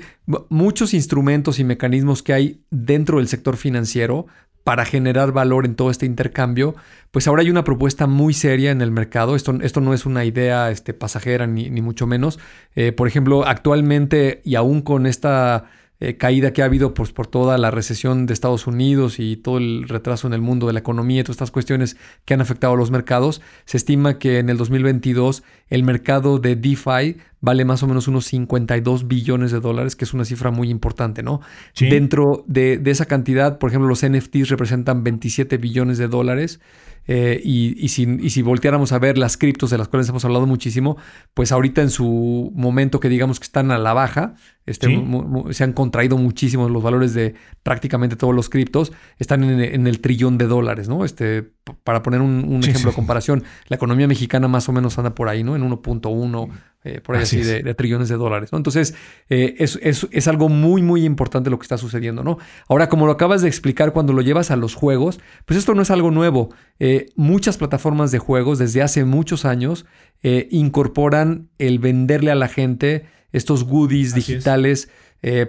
muchos 0.50 0.94
instrumentos 0.94 1.60
y 1.60 1.63
mecanismos 1.63 2.24
que 2.24 2.34
hay 2.34 2.62
dentro 2.72 3.20
del 3.20 3.27
sector 3.27 3.56
financiero 3.56 4.25
para 4.63 4.86
generar 4.86 5.34
valor 5.34 5.65
en 5.65 5.75
todo 5.75 5.92
este 5.92 6.06
intercambio, 6.06 6.75
pues 7.12 7.27
ahora 7.27 7.42
hay 7.42 7.50
una 7.50 7.65
propuesta 7.65 8.08
muy 8.08 8.34
seria 8.34 8.72
en 8.72 8.82
el 8.82 8.92
mercado. 8.92 9.36
Esto, 9.36 9.58
esto 9.62 9.82
no 9.82 9.94
es 9.94 10.06
una 10.06 10.24
idea 10.25 10.72
este, 10.72 10.94
pasajera 10.94 11.48
ni, 11.48 11.70
ni 11.70 11.82
mucho 11.82 12.08
menos. 12.08 12.39
Eh, 12.75 12.94
por 12.94 13.08
ejemplo, 13.08 13.46
actualmente 13.46 14.42
y 14.46 14.56
aún 14.56 14.82
con 14.82 15.06
esta 15.06 15.65
eh, 16.05 16.17
caída 16.17 16.51
que 16.51 16.62
ha 16.62 16.65
habido 16.65 16.93
pues, 16.93 17.13
por 17.13 17.27
toda 17.27 17.57
la 17.57 17.72
recesión 17.72 18.25
de 18.25 18.33
Estados 18.33 18.67
Unidos 18.67 19.19
y 19.19 19.38
todo 19.38 19.57
el 19.57 19.88
retraso 19.88 20.27
en 20.27 20.33
el 20.33 20.41
mundo 20.41 20.67
de 20.67 20.74
la 20.74 20.79
economía 20.79 21.22
y 21.22 21.24
todas 21.24 21.36
estas 21.36 21.51
cuestiones 21.51 21.95
que 22.25 22.33
han 22.33 22.41
afectado 22.41 22.74
a 22.74 22.75
los 22.75 22.91
mercados, 22.91 23.41
se 23.63 23.77
estima 23.77 24.19
que 24.19 24.39
en 24.39 24.50
el 24.50 24.57
2022 24.57 25.43
el 25.69 25.83
mercado 25.83 26.39
de 26.39 26.57
DeFi 26.57 27.15
vale 27.39 27.63
más 27.63 27.83
o 27.83 27.88
menos 27.88 28.10
unos 28.10 28.25
52 28.25 29.07
billones 29.07 29.53
de 29.53 29.62
dólares, 29.62 29.95
que 29.95 30.03
es 30.03 30.13
una 30.13 30.25
cifra 30.25 30.51
muy 30.51 30.69
importante, 30.69 31.24
¿no? 31.24 31.39
Dentro 31.79 32.43
de, 32.48 32.77
de, 32.77 32.91
esa 32.91 33.05
cantidad, 33.05 33.57
por 33.57 33.69
ejemplo, 33.69 33.88
los 33.88 34.05
NFTs 34.05 34.50
representan 34.50 35.05
27 35.05 35.57
billones 35.57 35.98
de 36.00 36.10
dólares. 36.10 36.60
Eh, 37.05 37.41
y, 37.43 37.89
si, 37.89 38.29
si, 38.29 38.41
volteáramos 38.41 38.93
a 38.93 39.00
ver 39.00 39.17
las 39.17 39.36
criptos 39.36 39.69
de 39.69 39.77
las 39.77 39.89
cuales 39.89 40.07
hemos 40.07 40.24
hablado 40.24 40.45
muchísimo, 40.45 40.98
pues 41.33 41.51
ahorita 41.51 41.81
en 41.81 41.89
su 41.89 42.51
momento 42.55 43.01
que 43.01 43.10
digamos 43.10 43.39
que 43.39 43.45
están 43.45 43.72
a 43.72 43.77
la 43.77 43.93
baja, 43.93 44.36
este, 44.65 45.03
se 45.51 45.63
han 45.63 45.74
contraído 45.74 46.17
muchísimo 46.17 46.70
los 46.70 46.82
valores 46.82 47.13
de 47.13 47.36
prácticamente 47.63 48.15
todos 48.15 48.34
los 48.34 48.50
criptos, 48.50 48.93
están 49.20 49.43
en, 49.43 49.88
el 49.88 50.00
trillón 50.00 50.38
de 50.38 50.48
dólares, 50.48 50.88
¿no? 50.88 51.05
Este, 51.05 51.51
para 51.84 52.01
poner 52.03 52.22
un, 52.22 52.62
ejemplo 52.63 52.91
de 52.91 52.96
comparación, 52.96 53.43
la 53.67 53.75
economía 53.75 54.08
mexicana 54.08 54.48
más 54.48 54.70
o 54.70 54.72
menos 54.72 54.98
anda 54.98 55.13
por 55.15 55.29
ahí, 55.29 55.43
¿no? 55.43 55.55
En 55.55 55.70
1.1 55.70 56.50
eh, 56.86 57.00
por 57.00 57.15
ahí 57.15 57.24
así, 57.24 57.41
de, 57.41 57.74
trillones 57.75 58.10
de 58.10 58.15
dólares. 58.15 58.51
¿no? 58.51 58.58
Entonces, 58.58 58.93
eh, 59.29 59.55
es, 59.58 59.79
es, 59.82 60.27
algo 60.27 60.50
muy, 60.50 60.82
muy 60.82 61.05
importante 61.05 61.50
lo 61.50 61.58
que 61.58 61.63
está 61.63 61.77
sucediendo. 61.77 62.24
¿no? 62.24 62.39
Ahora, 62.67 62.89
como 62.89 63.05
lo 63.05 63.13
acabas 63.13 63.41
de 63.41 63.48
explicar, 63.48 63.93
cuando 63.93 64.12
lo 64.12 64.22
llevas 64.22 64.51
a 64.51 64.58
los 64.58 64.75
juegos, 64.75 65.22
pues 65.46 65.58
esto 65.58 65.75
no 65.75 65.82
es 65.82 65.91
algo 65.91 66.12
nuevo. 66.12 66.53
Eh, 66.79 67.05
muchas 67.15 67.58
plataformas 67.58 68.12
de 68.12 68.20
juegos 68.20 68.60
desde 68.60 68.82
hace 68.82 69.05
muchos 69.05 69.46
años 69.46 69.86
incorporan 70.51 71.50
el 71.58 71.79
venderle 71.79 72.32
a 72.32 72.36
la 72.36 72.48
gente 72.48 73.08
estos 73.34 73.66
goodies 73.66 74.16
digitales. 74.16 74.90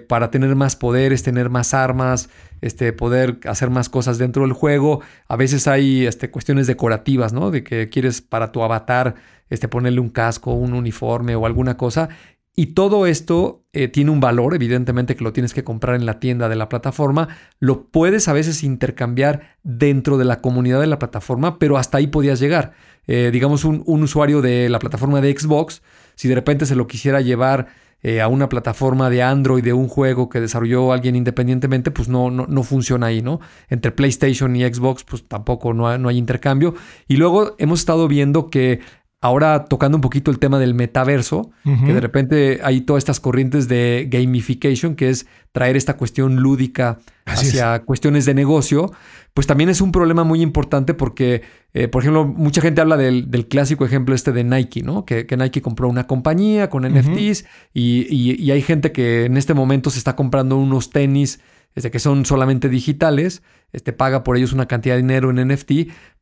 para 0.08 0.30
tener 0.30 0.54
más 0.54 0.76
poderes, 0.76 1.24
tener 1.24 1.50
más 1.50 1.74
armas, 1.74 2.28
este, 2.60 2.92
poder 2.92 3.40
hacer 3.44 3.70
más 3.70 3.88
cosas 3.88 4.18
dentro 4.18 4.44
del 4.44 4.52
juego. 4.52 5.00
A 5.26 5.34
veces 5.34 5.66
hay 5.66 6.06
este, 6.06 6.30
cuestiones 6.30 6.68
decorativas, 6.68 7.32
¿no? 7.32 7.50
De 7.50 7.64
que 7.64 7.88
quieres 7.88 8.22
para 8.22 8.52
tu 8.52 8.62
avatar 8.62 9.16
este, 9.50 9.68
ponerle 9.68 10.00
un 10.00 10.10
casco, 10.10 10.52
un 10.52 10.74
uniforme 10.74 11.34
o 11.34 11.44
alguna 11.44 11.76
cosa. 11.76 12.08
Y 12.56 12.66
todo 12.66 13.06
esto 13.06 13.64
eh, 13.72 13.88
tiene 13.88 14.12
un 14.12 14.20
valor, 14.20 14.54
evidentemente 14.54 15.16
que 15.16 15.24
lo 15.24 15.32
tienes 15.32 15.52
que 15.52 15.64
comprar 15.64 15.96
en 15.96 16.06
la 16.06 16.20
tienda 16.20 16.48
de 16.48 16.54
la 16.54 16.68
plataforma. 16.68 17.28
Lo 17.58 17.88
puedes 17.88 18.28
a 18.28 18.32
veces 18.32 18.62
intercambiar 18.62 19.56
dentro 19.64 20.18
de 20.18 20.24
la 20.24 20.40
comunidad 20.40 20.80
de 20.80 20.86
la 20.86 21.00
plataforma, 21.00 21.58
pero 21.58 21.78
hasta 21.78 21.98
ahí 21.98 22.06
podías 22.06 22.38
llegar. 22.38 22.74
Eh, 23.08 23.30
digamos, 23.32 23.64
un, 23.64 23.82
usuario 23.86 24.40
de 24.40 24.68
la 24.68 24.78
plataforma 24.78 25.20
de 25.20 25.36
Xbox, 25.36 25.82
si 26.14 26.28
de 26.28 26.34
repente 26.34 26.66
se 26.66 26.76
lo 26.76 26.86
quisiera 26.86 27.20
llevar 27.20 27.68
eh, 28.02 28.20
a 28.20 28.28
una 28.28 28.48
plataforma 28.48 29.08
de 29.08 29.22
Android 29.22 29.64
de 29.64 29.72
un 29.72 29.88
juego 29.88 30.28
que 30.28 30.40
desarrolló 30.40 30.92
alguien 30.92 31.16
independientemente, 31.16 31.90
pues 31.90 32.08
no, 32.08 32.30
no, 32.30 32.46
no, 32.46 32.62
funciona 32.62 33.06
ahí, 33.06 33.22
¿no? 33.22 33.40
Entre 33.70 33.92
PlayStation 33.92 34.54
y 34.56 34.62
Xbox, 34.62 35.04
pues 35.04 35.26
tampoco 35.26 35.72
no 35.72 35.96
no 35.96 36.08
hay 36.08 36.18
intercambio. 36.18 36.74
Y 37.08 37.16
luego 37.16 37.54
hemos 37.58 37.80
estado 37.80 38.06
viendo 38.06 38.50
que 38.50 38.80
Ahora 39.24 39.64
tocando 39.64 39.96
un 39.96 40.02
poquito 40.02 40.30
el 40.30 40.38
tema 40.38 40.58
del 40.58 40.74
metaverso, 40.74 41.50
que 41.64 41.94
de 41.94 42.00
repente 42.02 42.60
hay 42.62 42.82
todas 42.82 43.00
estas 43.00 43.20
corrientes 43.20 43.68
de 43.68 44.06
gamification, 44.10 44.96
que 44.96 45.08
es 45.08 45.26
traer 45.50 45.78
esta 45.78 45.96
cuestión 45.96 46.36
lúdica 46.36 46.98
hacia 47.24 47.78
cuestiones 47.86 48.26
de 48.26 48.34
negocio, 48.34 48.92
pues 49.32 49.46
también 49.46 49.70
es 49.70 49.80
un 49.80 49.92
problema 49.92 50.24
muy 50.24 50.42
importante 50.42 50.92
porque, 50.92 51.40
eh, 51.76 51.88
por 51.88 52.02
ejemplo, 52.02 52.24
mucha 52.24 52.60
gente 52.60 52.80
habla 52.80 52.96
del, 52.96 53.48
clásico 53.48 53.84
ejemplo 53.84 54.14
este 54.14 54.30
de 54.30 54.44
Nike, 54.44 54.82
¿no? 54.82 55.04
Que, 55.04 55.26
Nike 55.36 55.60
compró 55.60 55.88
una 55.88 56.06
compañía 56.06 56.70
con 56.70 56.84
NFTs 56.84 57.44
y, 57.74 58.50
hay 58.50 58.62
gente 58.62 58.92
que 58.92 59.24
en 59.24 59.36
este 59.36 59.54
momento 59.54 59.90
se 59.90 59.98
está 59.98 60.14
comprando 60.14 60.56
unos 60.56 60.90
tenis 60.90 61.40
este, 61.74 61.90
que 61.90 61.98
son 61.98 62.24
solamente 62.24 62.68
digitales, 62.68 63.42
este, 63.72 63.92
paga 63.92 64.22
por 64.22 64.36
ellos 64.36 64.52
una 64.52 64.66
cantidad 64.66 64.94
de 64.94 65.02
dinero 65.02 65.30
en 65.30 65.48
NFT, 65.48 65.72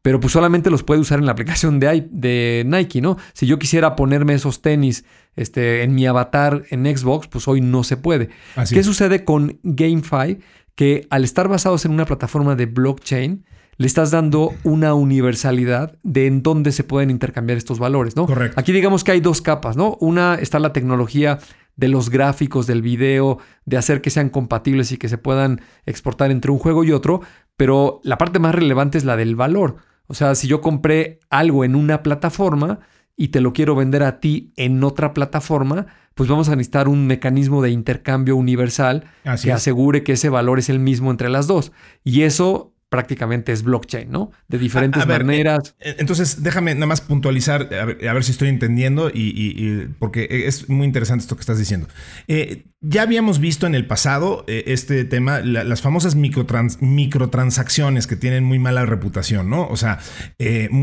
pero 0.01 0.21
pues 0.21 0.33
solamente 0.33 0.71
los 0.71 0.85
puede 0.85 1.03
usar 1.03 1.19
en 1.19 1.27
la 1.27 1.33
aplicación 1.33 1.79
de, 1.79 2.09
de 2.11 2.65
Nike, 2.67 3.03
¿no? 3.03 3.19
Si 3.35 3.47
yo 3.47 3.59
quisiera 3.59 3.95
ponerme 3.95 4.33
esos 4.33 4.63
tenis 4.63 5.05
este, 5.37 5.83
en 5.83 5.95
mi 5.95 6.07
avatar 6.07 6.63
en 6.71 6.87
Xbox, 6.97 7.29
pues 7.29 7.47
hoy 7.47 7.61
no 7.61 7.85
se 7.85 7.99
puede. 7.99 8.31
¿Qué 8.71 8.83
sucede 8.83 9.25
con 9.25 9.61
GameFi? 9.63 10.39
Que 10.75 11.07
al 11.11 11.25
estar 11.25 11.49
basados 11.49 11.85
en 11.85 11.93
una 11.93 12.07
plataforma 12.07 12.57
de 12.57 12.65
blockchain, 12.65 13.45
le 13.77 13.87
estás 13.87 14.11
dando 14.11 14.53
una 14.65 14.95
universalidad 14.95 15.99
de 16.03 16.27
en 16.27 16.43
dónde 16.43 16.73
se 16.73 16.85
pueden 16.85 17.11
intercambiar 17.11 17.59
estos 17.59 17.79
valores, 17.79 18.17
¿no? 18.17 18.27
Correcto. 18.27 18.59
Aquí 18.61 18.73
digamos 18.73 19.05
que 19.05 19.13
hay 19.13 19.21
dos 19.21 19.43
capas, 19.43 19.77
¿no? 19.77 19.97
Una 20.01 20.35
está 20.35 20.59
la 20.59 20.73
tecnología 20.73 21.39
de 21.77 21.89
los 21.89 22.11
gráficos 22.11 22.67
del 22.67 22.83
video, 22.83 23.39
de 23.65 23.77
hacer 23.77 24.03
que 24.03 24.11
sean 24.11 24.29
compatibles 24.29 24.93
y 24.93 24.99
que 24.99 25.09
se 25.09 25.19
puedan 25.19 25.63
exportar 25.87 26.31
entre 26.31 26.51
un 26.51 26.59
juego 26.59 26.85
y 26.85 26.93
otro, 26.93 27.23
pero 27.57 28.01
la 28.05 28.19
parte 28.19 28.39
más 28.39 28.55
relevante 28.55 28.99
es 28.99 29.05
la 29.05 29.17
del 29.17 29.37
valor. 29.37 29.77
O 30.07 30.15
sea, 30.15 30.35
si 30.35 30.49
yo 30.49 30.61
compré 30.61 31.21
algo 31.31 31.65
en 31.65 31.75
una 31.75 32.03
plataforma 32.03 32.81
y 33.17 33.29
te 33.29 33.41
lo 33.41 33.53
quiero 33.53 33.75
vender 33.75 34.03
a 34.03 34.21
ti 34.21 34.53
en 34.57 34.85
otra 34.85 35.15
plataforma, 35.15 35.87
pues 36.15 36.29
vamos 36.29 36.49
a 36.49 36.57
necesitar 36.57 36.89
un 36.89 37.07
mecanismo 37.07 37.63
de 37.63 37.71
intercambio 37.71 38.37
universal 38.37 39.05
que 39.43 39.53
asegure 39.53 40.03
que 40.03 40.13
ese 40.13 40.29
valor 40.29 40.59
es 40.59 40.69
el 40.69 40.79
mismo 40.79 41.11
entre 41.11 41.31
las 41.31 41.47
dos. 41.47 41.73
Y 42.05 42.23
eso 42.23 42.72
prácticamente 42.93 43.53
es 43.53 43.63
blockchain, 43.63 44.11
¿no? 44.11 44.33
De 44.49 44.59
diferentes 44.59 45.07
maneras. 45.07 45.75
Eh, 45.81 45.97
entonces, 45.99 46.43
déjame 46.43 46.75
nada 46.75 46.87
más 46.87 47.01
puntualizar, 47.01 47.71
a 47.73 47.87
ver, 47.87 48.23
si 48.23 48.33
estoy 48.33 48.51
entendiendo, 48.51 49.11
y, 49.13 49.89
porque 49.99 50.45
es 50.47 50.69
muy 50.69 50.87
interesante 50.87 51.23
esto 51.23 51.35
que 51.35 51.41
estás 51.41 51.59
diciendo. 51.59 51.89
Eh, 52.29 52.67
ya 52.83 53.01
habíamos 53.01 53.39
visto 53.39 53.67
en 53.67 53.75
el 53.75 53.87
pasado 53.87 54.45
eh, 54.47 54.65
este 54.67 55.07
tema, 55.07 55.41
las 55.41 55.81
famosas 55.81 56.17
microtransacciones 56.17 58.07
que 58.07 58.17
tienen 58.17 58.45
muy 58.45 58.59
mala 58.59 58.85
reputación, 58.85 59.49
¿no? 59.49 59.67
O 59.69 59.79
sea, 59.79 59.99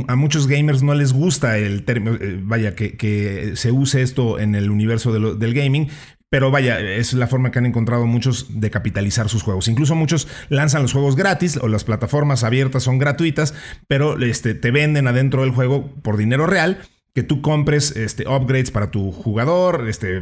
a 0.07 0.15
muchos 0.15 0.47
gamers 0.47 0.81
no 0.81 0.95
les 0.95 1.13
gusta 1.13 1.59
el 1.59 1.83
término, 1.83 2.17
vaya, 2.41 2.73
que, 2.75 3.51
se 3.53 3.71
use 3.71 4.01
esto 4.01 4.39
en 4.39 4.55
el 4.55 4.71
universo 4.71 5.13
del 5.13 5.53
gaming, 5.53 5.89
pero 6.29 6.51
vaya, 6.51 6.79
es 6.79 7.13
la 7.13 7.27
forma 7.27 7.51
que 7.51 7.59
han 7.59 7.65
encontrado 7.65 8.05
muchos 8.05 8.59
de 8.61 8.69
capitalizar 8.69 9.29
sus 9.29 9.43
juegos. 9.43 9.67
Incluso 9.67 9.95
muchos 9.95 10.27
lanzan 10.49 10.83
los 10.83 10.93
juegos 10.93 11.15
gratis 11.15 11.57
o 11.57 11.67
las 11.67 11.83
plataformas 11.83 12.43
abiertas 12.43 12.83
son 12.83 12.99
gratuitas, 12.99 13.53
pero 13.87 14.19
este, 14.19 14.53
te 14.53 14.71
venden 14.71 15.07
adentro 15.07 15.41
del 15.41 15.51
juego 15.51 15.91
por 16.01 16.17
dinero 16.17 16.45
real 16.45 16.79
que 17.15 17.23
tú 17.23 17.41
compres 17.41 17.91
este, 17.95 18.27
upgrades 18.27 18.69
para 18.69 18.91
tu 18.91 19.11
jugador, 19.11 19.87
este, 19.89 20.21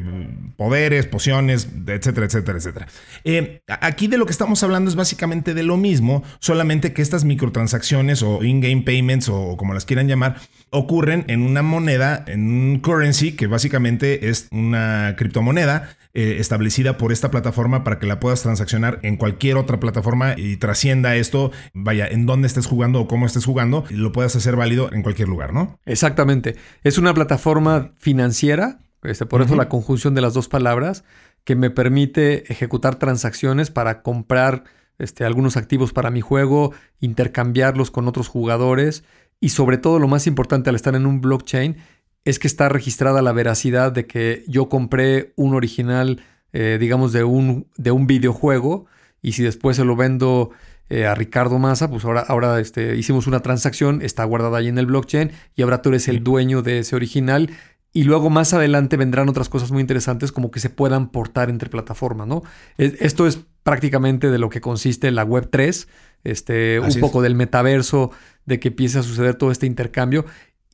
poderes, 0.55 1.05
pociones, 1.05 1.67
etcétera, 1.85 2.25
etcétera, 2.25 2.57
etcétera. 2.57 2.87
Eh, 3.25 3.61
aquí 3.67 4.07
de 4.07 4.17
lo 4.17 4.25
que 4.25 4.31
estamos 4.31 4.63
hablando 4.63 4.89
es 4.89 4.95
básicamente 4.95 5.53
de 5.53 5.63
lo 5.63 5.75
mismo, 5.75 6.23
solamente 6.39 6.93
que 6.93 7.01
estas 7.01 7.25
microtransacciones 7.25 8.23
o 8.23 8.41
in-game 8.41 8.83
payments 8.83 9.27
o 9.27 9.57
como 9.57 9.73
las 9.73 9.85
quieran 9.85 10.07
llamar, 10.07 10.37
ocurren 10.69 11.25
en 11.27 11.41
una 11.41 11.61
moneda, 11.61 12.23
en 12.25 12.49
un 12.49 12.79
currency 12.79 13.33
que 13.33 13.47
básicamente 13.47 14.29
es 14.29 14.47
una 14.51 15.15
criptomoneda 15.17 15.96
eh, 16.19 16.39
establecida 16.39 16.97
por 16.97 17.11
esta 17.11 17.29
plataforma 17.29 17.83
para 17.83 17.99
que 17.99 18.07
la 18.07 18.19
puedas 18.19 18.41
transaccionar 18.41 18.97
en 19.03 19.17
cualquier 19.17 19.55
otra 19.55 19.79
plataforma 19.79 20.33
y 20.35 20.57
trascienda 20.57 21.15
esto, 21.15 21.51
vaya, 21.75 22.07
en 22.07 22.25
dónde 22.25 22.47
estés 22.47 22.65
jugando 22.65 23.01
o 23.01 23.07
cómo 23.07 23.27
estés 23.27 23.45
jugando, 23.45 23.83
y 23.91 23.93
lo 23.93 24.11
puedas 24.11 24.35
hacer 24.35 24.55
válido 24.55 24.91
en 24.91 25.03
cualquier 25.03 25.27
lugar, 25.27 25.53
¿no? 25.53 25.79
Exactamente. 25.85 26.55
Es 26.83 26.97
una 26.97 27.13
plataforma 27.13 27.91
financiera, 27.99 28.79
este, 29.03 29.27
por 29.27 29.43
eso 29.43 29.55
la 29.55 29.69
conjunción 29.69 30.15
de 30.15 30.21
las 30.21 30.33
dos 30.33 30.47
palabras, 30.47 31.03
que 31.43 31.55
me 31.55 31.69
permite 31.69 32.51
ejecutar 32.51 32.95
transacciones 32.95 33.69
para 33.69 34.01
comprar 34.01 34.63
este, 34.97 35.23
algunos 35.23 35.55
activos 35.55 35.93
para 35.93 36.09
mi 36.09 36.21
juego, 36.21 36.73
intercambiarlos 36.99 37.91
con 37.91 38.07
otros 38.07 38.27
jugadores 38.27 39.03
y 39.39 39.49
sobre 39.49 39.77
todo 39.77 39.99
lo 39.99 40.07
más 40.07 40.25
importante 40.25 40.71
al 40.71 40.75
estar 40.75 40.95
en 40.95 41.05
un 41.05 41.21
blockchain 41.21 41.77
es 42.25 42.39
que 42.39 42.47
está 42.47 42.69
registrada 42.69 43.21
la 43.21 43.31
veracidad 43.31 43.91
de 43.91 44.05
que 44.05 44.43
yo 44.47 44.69
compré 44.69 45.33
un 45.35 45.53
original, 45.53 46.21
eh, 46.53 46.77
digamos, 46.79 47.13
de 47.13 47.23
un, 47.23 47.67
de 47.77 47.91
un 47.91 48.07
videojuego 48.07 48.85
y 49.21 49.33
si 49.33 49.43
después 49.43 49.77
se 49.77 49.85
lo 49.85 49.95
vendo 49.95 50.51
eh, 50.89 51.05
a 51.05 51.15
Ricardo 51.15 51.59
Massa, 51.59 51.89
pues 51.89 52.05
ahora, 52.05 52.21
ahora 52.21 52.59
este, 52.59 52.95
hicimos 52.95 53.27
una 53.27 53.41
transacción, 53.41 54.01
está 54.01 54.23
guardada 54.23 54.57
ahí 54.57 54.67
en 54.67 54.77
el 54.77 54.85
blockchain 54.85 55.31
y 55.55 55.61
ahora 55.61 55.81
tú 55.81 55.89
eres 55.89 56.07
el 56.07 56.23
dueño 56.23 56.61
de 56.61 56.79
ese 56.79 56.95
original. 56.95 57.49
Y 57.93 58.03
luego 58.03 58.29
más 58.29 58.53
adelante 58.53 58.95
vendrán 58.95 59.27
otras 59.27 59.49
cosas 59.49 59.71
muy 59.71 59.81
interesantes 59.81 60.31
como 60.31 60.51
que 60.51 60.59
se 60.59 60.69
puedan 60.69 61.09
portar 61.09 61.49
entre 61.49 61.69
plataformas, 61.69 62.27
¿no? 62.27 62.43
Esto 62.77 63.25
es 63.25 63.39
prácticamente 63.63 64.29
de 64.29 64.37
lo 64.37 64.49
que 64.49 64.61
consiste 64.61 65.09
la 65.09 65.23
Web 65.23 65.49
3, 65.51 65.87
este, 66.23 66.79
un 66.79 66.93
poco 66.99 67.21
del 67.21 67.35
metaverso, 67.35 68.11
de 68.45 68.59
que 68.59 68.67
empiece 68.67 68.99
a 68.99 69.03
suceder 69.03 69.35
todo 69.35 69.51
este 69.51 69.65
intercambio. 69.65 70.25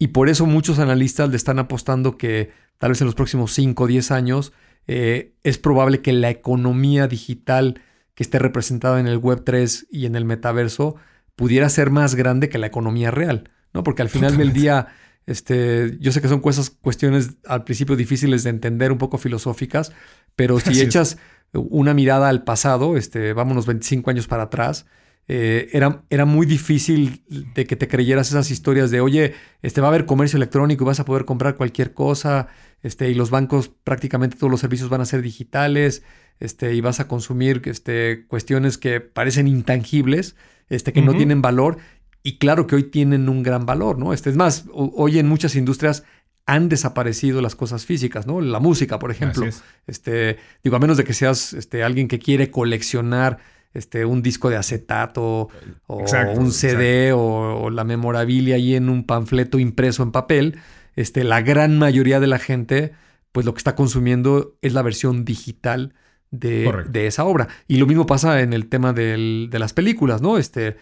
Y 0.04 0.10
por 0.10 0.28
eso 0.28 0.46
muchos 0.46 0.80
analistas 0.80 1.30
le 1.30 1.38
están 1.38 1.60
apostando 1.60 2.18
que 2.18 2.52
tal 2.78 2.90
vez 2.90 3.00
en 3.00 3.06
los 3.06 3.16
próximos 3.16 3.54
5 3.54 3.86
o 3.86 3.88
10 3.88 4.12
años 4.12 4.52
eh, 4.86 5.34
es 5.44 5.58
probable 5.58 6.02
que 6.02 6.12
la 6.12 6.30
economía 6.30 7.08
digital 7.08 7.80
que 8.14 8.24
esté 8.24 8.38
representada 8.38 9.00
en 9.00 9.08
el 9.08 9.18
Web 9.18 9.44
3 9.46 9.88
y 9.90 10.06
en 10.06 10.18
el 10.18 10.26
metaverso 10.26 10.98
pudiera 11.38 11.70
ser 11.70 11.90
más 11.90 12.16
grande 12.16 12.50
que 12.50 12.58
la 12.58 12.68
economía 12.68 13.12
real, 13.12 13.50
¿no? 13.74 13.84
Porque 13.84 14.02
al 14.02 14.10
final 14.10 14.36
del 14.36 14.52
día, 14.52 14.88
este, 15.26 15.98
yo 16.02 16.12
sé 16.12 16.22
que 16.22 16.28
son 16.28 16.42
cuestiones 16.42 17.38
al 17.48 17.64
principio 17.64 17.96
difíciles 17.96 18.44
de 18.44 18.50
entender, 18.50 18.92
un 18.92 18.98
poco 18.98 19.18
filosóficas, 19.18 19.94
pero 20.36 20.60
si 20.60 20.82
echas 20.82 21.18
una 21.54 21.94
mirada 21.94 22.28
al 22.28 22.44
pasado, 22.44 22.98
este, 22.98 23.32
vámonos 23.32 23.66
25 23.68 24.10
años 24.10 24.28
para 24.28 24.44
atrás, 24.44 24.86
eh, 25.28 25.70
era, 25.72 26.04
era, 26.10 26.26
muy 26.26 26.46
difícil 26.46 27.24
de 27.56 27.66
que 27.66 27.76
te 27.76 27.88
creyeras 27.88 28.30
esas 28.30 28.52
historias 28.52 28.92
de, 28.92 29.00
oye, 29.00 29.34
este, 29.62 29.80
va 29.80 29.88
a 29.88 29.90
haber 29.90 30.06
comercio 30.06 30.38
electrónico 30.38 30.84
y 30.84 30.88
vas 30.88 31.00
a 31.00 31.06
poder 31.06 31.24
comprar 31.24 31.56
cualquier 31.56 31.94
cosa, 31.94 32.48
este, 32.82 33.10
y 33.10 33.14
los 33.14 33.30
bancos 33.30 33.70
prácticamente 33.70 34.38
todos 34.38 34.52
los 34.52 34.60
servicios 34.60 34.90
van 34.90 35.02
a 35.02 35.06
ser 35.06 35.22
digitales, 35.22 36.04
este, 36.40 36.74
y 36.74 36.82
vas 36.82 37.00
a 37.00 37.08
consumir 37.08 37.62
este, 37.66 38.26
cuestiones 38.28 38.78
que 38.78 39.00
parecen 39.00 39.48
intangibles, 39.48 40.36
este, 40.70 40.92
que 40.92 41.02
no 41.02 41.16
tienen 41.16 41.42
valor, 41.42 41.78
y 42.22 42.38
claro 42.38 42.68
que 42.68 42.76
hoy 42.76 42.84
tienen 42.84 43.30
un 43.30 43.44
gran 43.44 43.66
valor, 43.66 44.00
¿no? 44.00 44.14
Este, 44.14 44.30
es 44.30 44.36
más, 44.36 44.66
hoy 44.74 45.20
en 45.20 45.28
muchas 45.28 45.56
industrias 45.56 46.04
han 46.46 46.68
desaparecido 46.68 47.42
las 47.42 47.56
cosas 47.56 47.86
físicas, 47.86 48.28
¿no? 48.28 48.42
La 48.42 48.60
música, 48.60 49.00
por 49.00 49.12
ejemplo. 49.12 49.48
Este, 49.88 50.38
digo, 50.64 50.76
a 50.76 50.80
menos 50.80 50.98
de 50.98 51.04
que 51.06 51.14
seas 51.14 51.54
este, 51.54 51.84
alguien 51.84 52.08
que 52.08 52.20
quiere 52.20 52.52
coleccionar 52.52 53.40
este, 53.74 54.06
un 54.06 54.22
disco 54.22 54.50
de 54.50 54.58
acetato 54.58 55.50
o 55.88 56.04
un 56.36 56.52
CD 56.52 57.12
o, 57.14 57.70
la 57.70 57.84
memorabilia 57.84 58.56
ahí 58.56 58.76
en 58.76 58.90
un 58.90 59.06
panfleto 59.06 59.60
impreso 59.60 60.04
en 60.04 60.12
papel, 60.12 60.60
este, 60.96 61.24
la 61.24 61.42
gran 61.42 61.78
mayoría 61.78 62.20
de 62.20 62.28
la 62.28 62.40
gente, 62.40 62.94
pues 63.32 63.46
lo 63.46 63.54
que 63.54 63.60
está 63.60 63.76
consumiendo 63.76 64.56
es 64.62 64.74
la 64.74 64.82
versión 64.82 65.26
digital 65.26 65.94
de, 66.34 66.84
de 66.90 67.08
esa 67.08 67.24
obra. 67.26 67.48
Y 67.68 67.78
lo 67.78 67.86
mismo 67.86 68.06
pasa 68.08 68.42
en 68.42 68.54
el 68.54 68.68
tema 68.68 68.92
del, 68.92 69.50
de 69.52 69.60
las 69.60 69.72
películas, 69.72 70.22
¿no? 70.22 70.38
Este, 70.38 70.76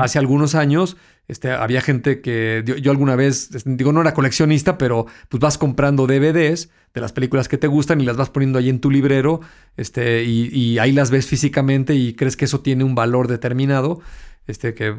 Hace 0.00 0.20
algunos 0.20 0.54
años 0.54 0.96
este, 1.26 1.50
había 1.50 1.80
gente 1.80 2.20
que 2.20 2.62
yo, 2.80 2.90
alguna 2.92 3.16
vez, 3.16 3.50
digo, 3.64 3.92
no 3.92 4.02
era 4.02 4.14
coleccionista, 4.14 4.78
pero 4.78 5.06
pues 5.28 5.40
vas 5.40 5.58
comprando 5.58 6.06
DVDs 6.06 6.70
de 6.94 7.00
las 7.00 7.12
películas 7.12 7.48
que 7.48 7.58
te 7.58 7.66
gustan 7.66 8.00
y 8.00 8.04
las 8.04 8.16
vas 8.16 8.30
poniendo 8.30 8.60
ahí 8.60 8.68
en 8.68 8.78
tu 8.80 8.90
librero 8.90 9.40
este, 9.76 10.22
y, 10.22 10.78
ahí 10.78 10.92
las 10.92 11.10
ves 11.10 11.26
físicamente 11.26 11.94
y 11.94 12.14
crees 12.14 12.36
que 12.36 12.44
eso 12.44 12.60
tiene 12.60 12.84
un 12.84 12.94
valor 12.94 13.26
determinado. 13.26 14.00
Este, 14.46 14.74
que 14.74 14.88
eh, 14.88 14.94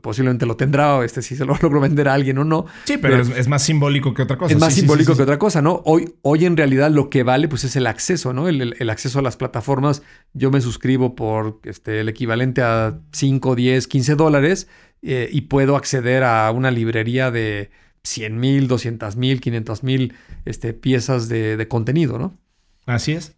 posiblemente 0.00 0.46
lo 0.46 0.56
tendrá, 0.56 0.96
o 0.96 1.02
este, 1.02 1.20
si 1.20 1.34
se 1.34 1.44
lo 1.44 1.56
logro 1.62 1.80
vender 1.80 2.08
a 2.08 2.14
alguien 2.14 2.38
o 2.38 2.44
no. 2.44 2.66
Sí, 2.84 2.96
pero, 2.96 3.20
es, 3.20 3.48
más 3.48 3.62
simbólico 3.62 4.14
que 4.14 4.22
otra 4.22 4.38
cosa. 4.38 4.54
Es 4.54 4.60
más 4.60 4.74
simbólico 4.74 5.16
que 5.16 5.22
otra 5.22 5.38
cosa, 5.38 5.62
¿no? 5.62 5.82
Hoy, 5.84 6.14
hoy 6.22 6.44
en 6.44 6.56
realidad 6.56 6.90
lo 6.90 7.10
que 7.10 7.22
vale, 7.22 7.48
pues 7.48 7.64
es 7.64 7.74
el 7.76 7.86
acceso, 7.86 8.32
¿no? 8.32 8.48
El, 8.48 8.76
el, 8.78 8.90
acceso 8.90 9.18
a 9.18 9.22
las 9.22 9.36
plataformas. 9.36 10.02
Yo 10.32 10.50
me 10.50 10.60
suscribo 10.60 11.14
por 11.16 11.60
este, 11.64 12.00
el 12.00 12.08
equivalente 12.08 12.62
a 12.62 13.00
5, 13.12 13.56
10, 13.56 13.86
15 13.88 14.14
dólares 14.14 14.68
eh, 15.02 15.28
y 15.30 15.42
puedo 15.42 15.76
acceder 15.76 16.22
a 16.24 16.50
una 16.50 16.70
librería 16.70 17.30
de 17.30 17.70
100 18.04 18.38
mil, 18.38 18.68
200 18.68 19.16
mil, 19.16 19.40
500 19.40 19.82
mil 19.82 20.14
este, 20.44 20.72
piezas 20.72 21.28
de, 21.28 21.56
de 21.56 21.68
contenido, 21.68 22.18
¿no? 22.18 22.38
Así 22.88 23.12
es. 23.12 23.34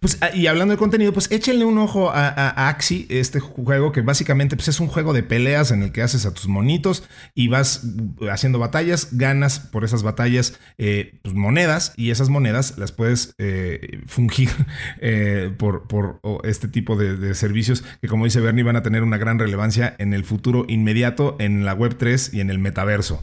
Pues, 0.00 0.16
ah, 0.22 0.30
y 0.34 0.46
hablando 0.46 0.72
de 0.72 0.78
contenido, 0.78 1.12
pues 1.12 1.30
échenle 1.30 1.66
un 1.66 1.76
ojo 1.76 2.10
a, 2.10 2.68
Axi, 2.70 3.06
este 3.10 3.38
juego 3.38 3.92
que 3.92 4.00
básicamente 4.00 4.56
pues, 4.56 4.68
es 4.68 4.80
un 4.80 4.88
juego 4.88 5.12
de 5.12 5.22
peleas 5.22 5.72
en 5.72 5.82
el 5.82 5.92
que 5.92 6.00
haces 6.00 6.24
a 6.24 6.32
tus 6.32 6.48
monitos 6.48 7.04
y 7.34 7.48
vas 7.48 7.82
haciendo 8.30 8.58
batallas, 8.58 9.08
ganas 9.12 9.60
por 9.60 9.84
esas 9.84 10.02
batallas 10.02 10.58
eh, 10.78 11.18
pues, 11.22 11.34
monedas 11.34 11.92
y 11.98 12.12
esas 12.12 12.30
monedas 12.30 12.78
las 12.78 12.92
puedes 12.92 13.34
eh, 13.36 14.00
fungir 14.06 14.48
eh, 15.02 15.52
por, 15.58 15.86
por 15.86 16.22
este 16.44 16.66
tipo 16.68 16.96
de, 16.96 17.18
de, 17.18 17.34
servicios 17.34 17.84
que 18.00 18.08
como 18.08 18.24
dice 18.24 18.40
Bernie 18.40 18.64
van 18.64 18.76
a 18.76 18.82
tener 18.82 19.02
una 19.02 19.18
gran 19.18 19.38
relevancia 19.38 19.94
en 19.98 20.14
el 20.14 20.24
futuro 20.24 20.64
inmediato 20.66 21.36
en 21.40 21.66
la 21.66 21.74
Web 21.74 21.96
3 21.98 22.32
y 22.32 22.40
en 22.40 22.48
el 22.48 22.58
metaverso. 22.58 23.22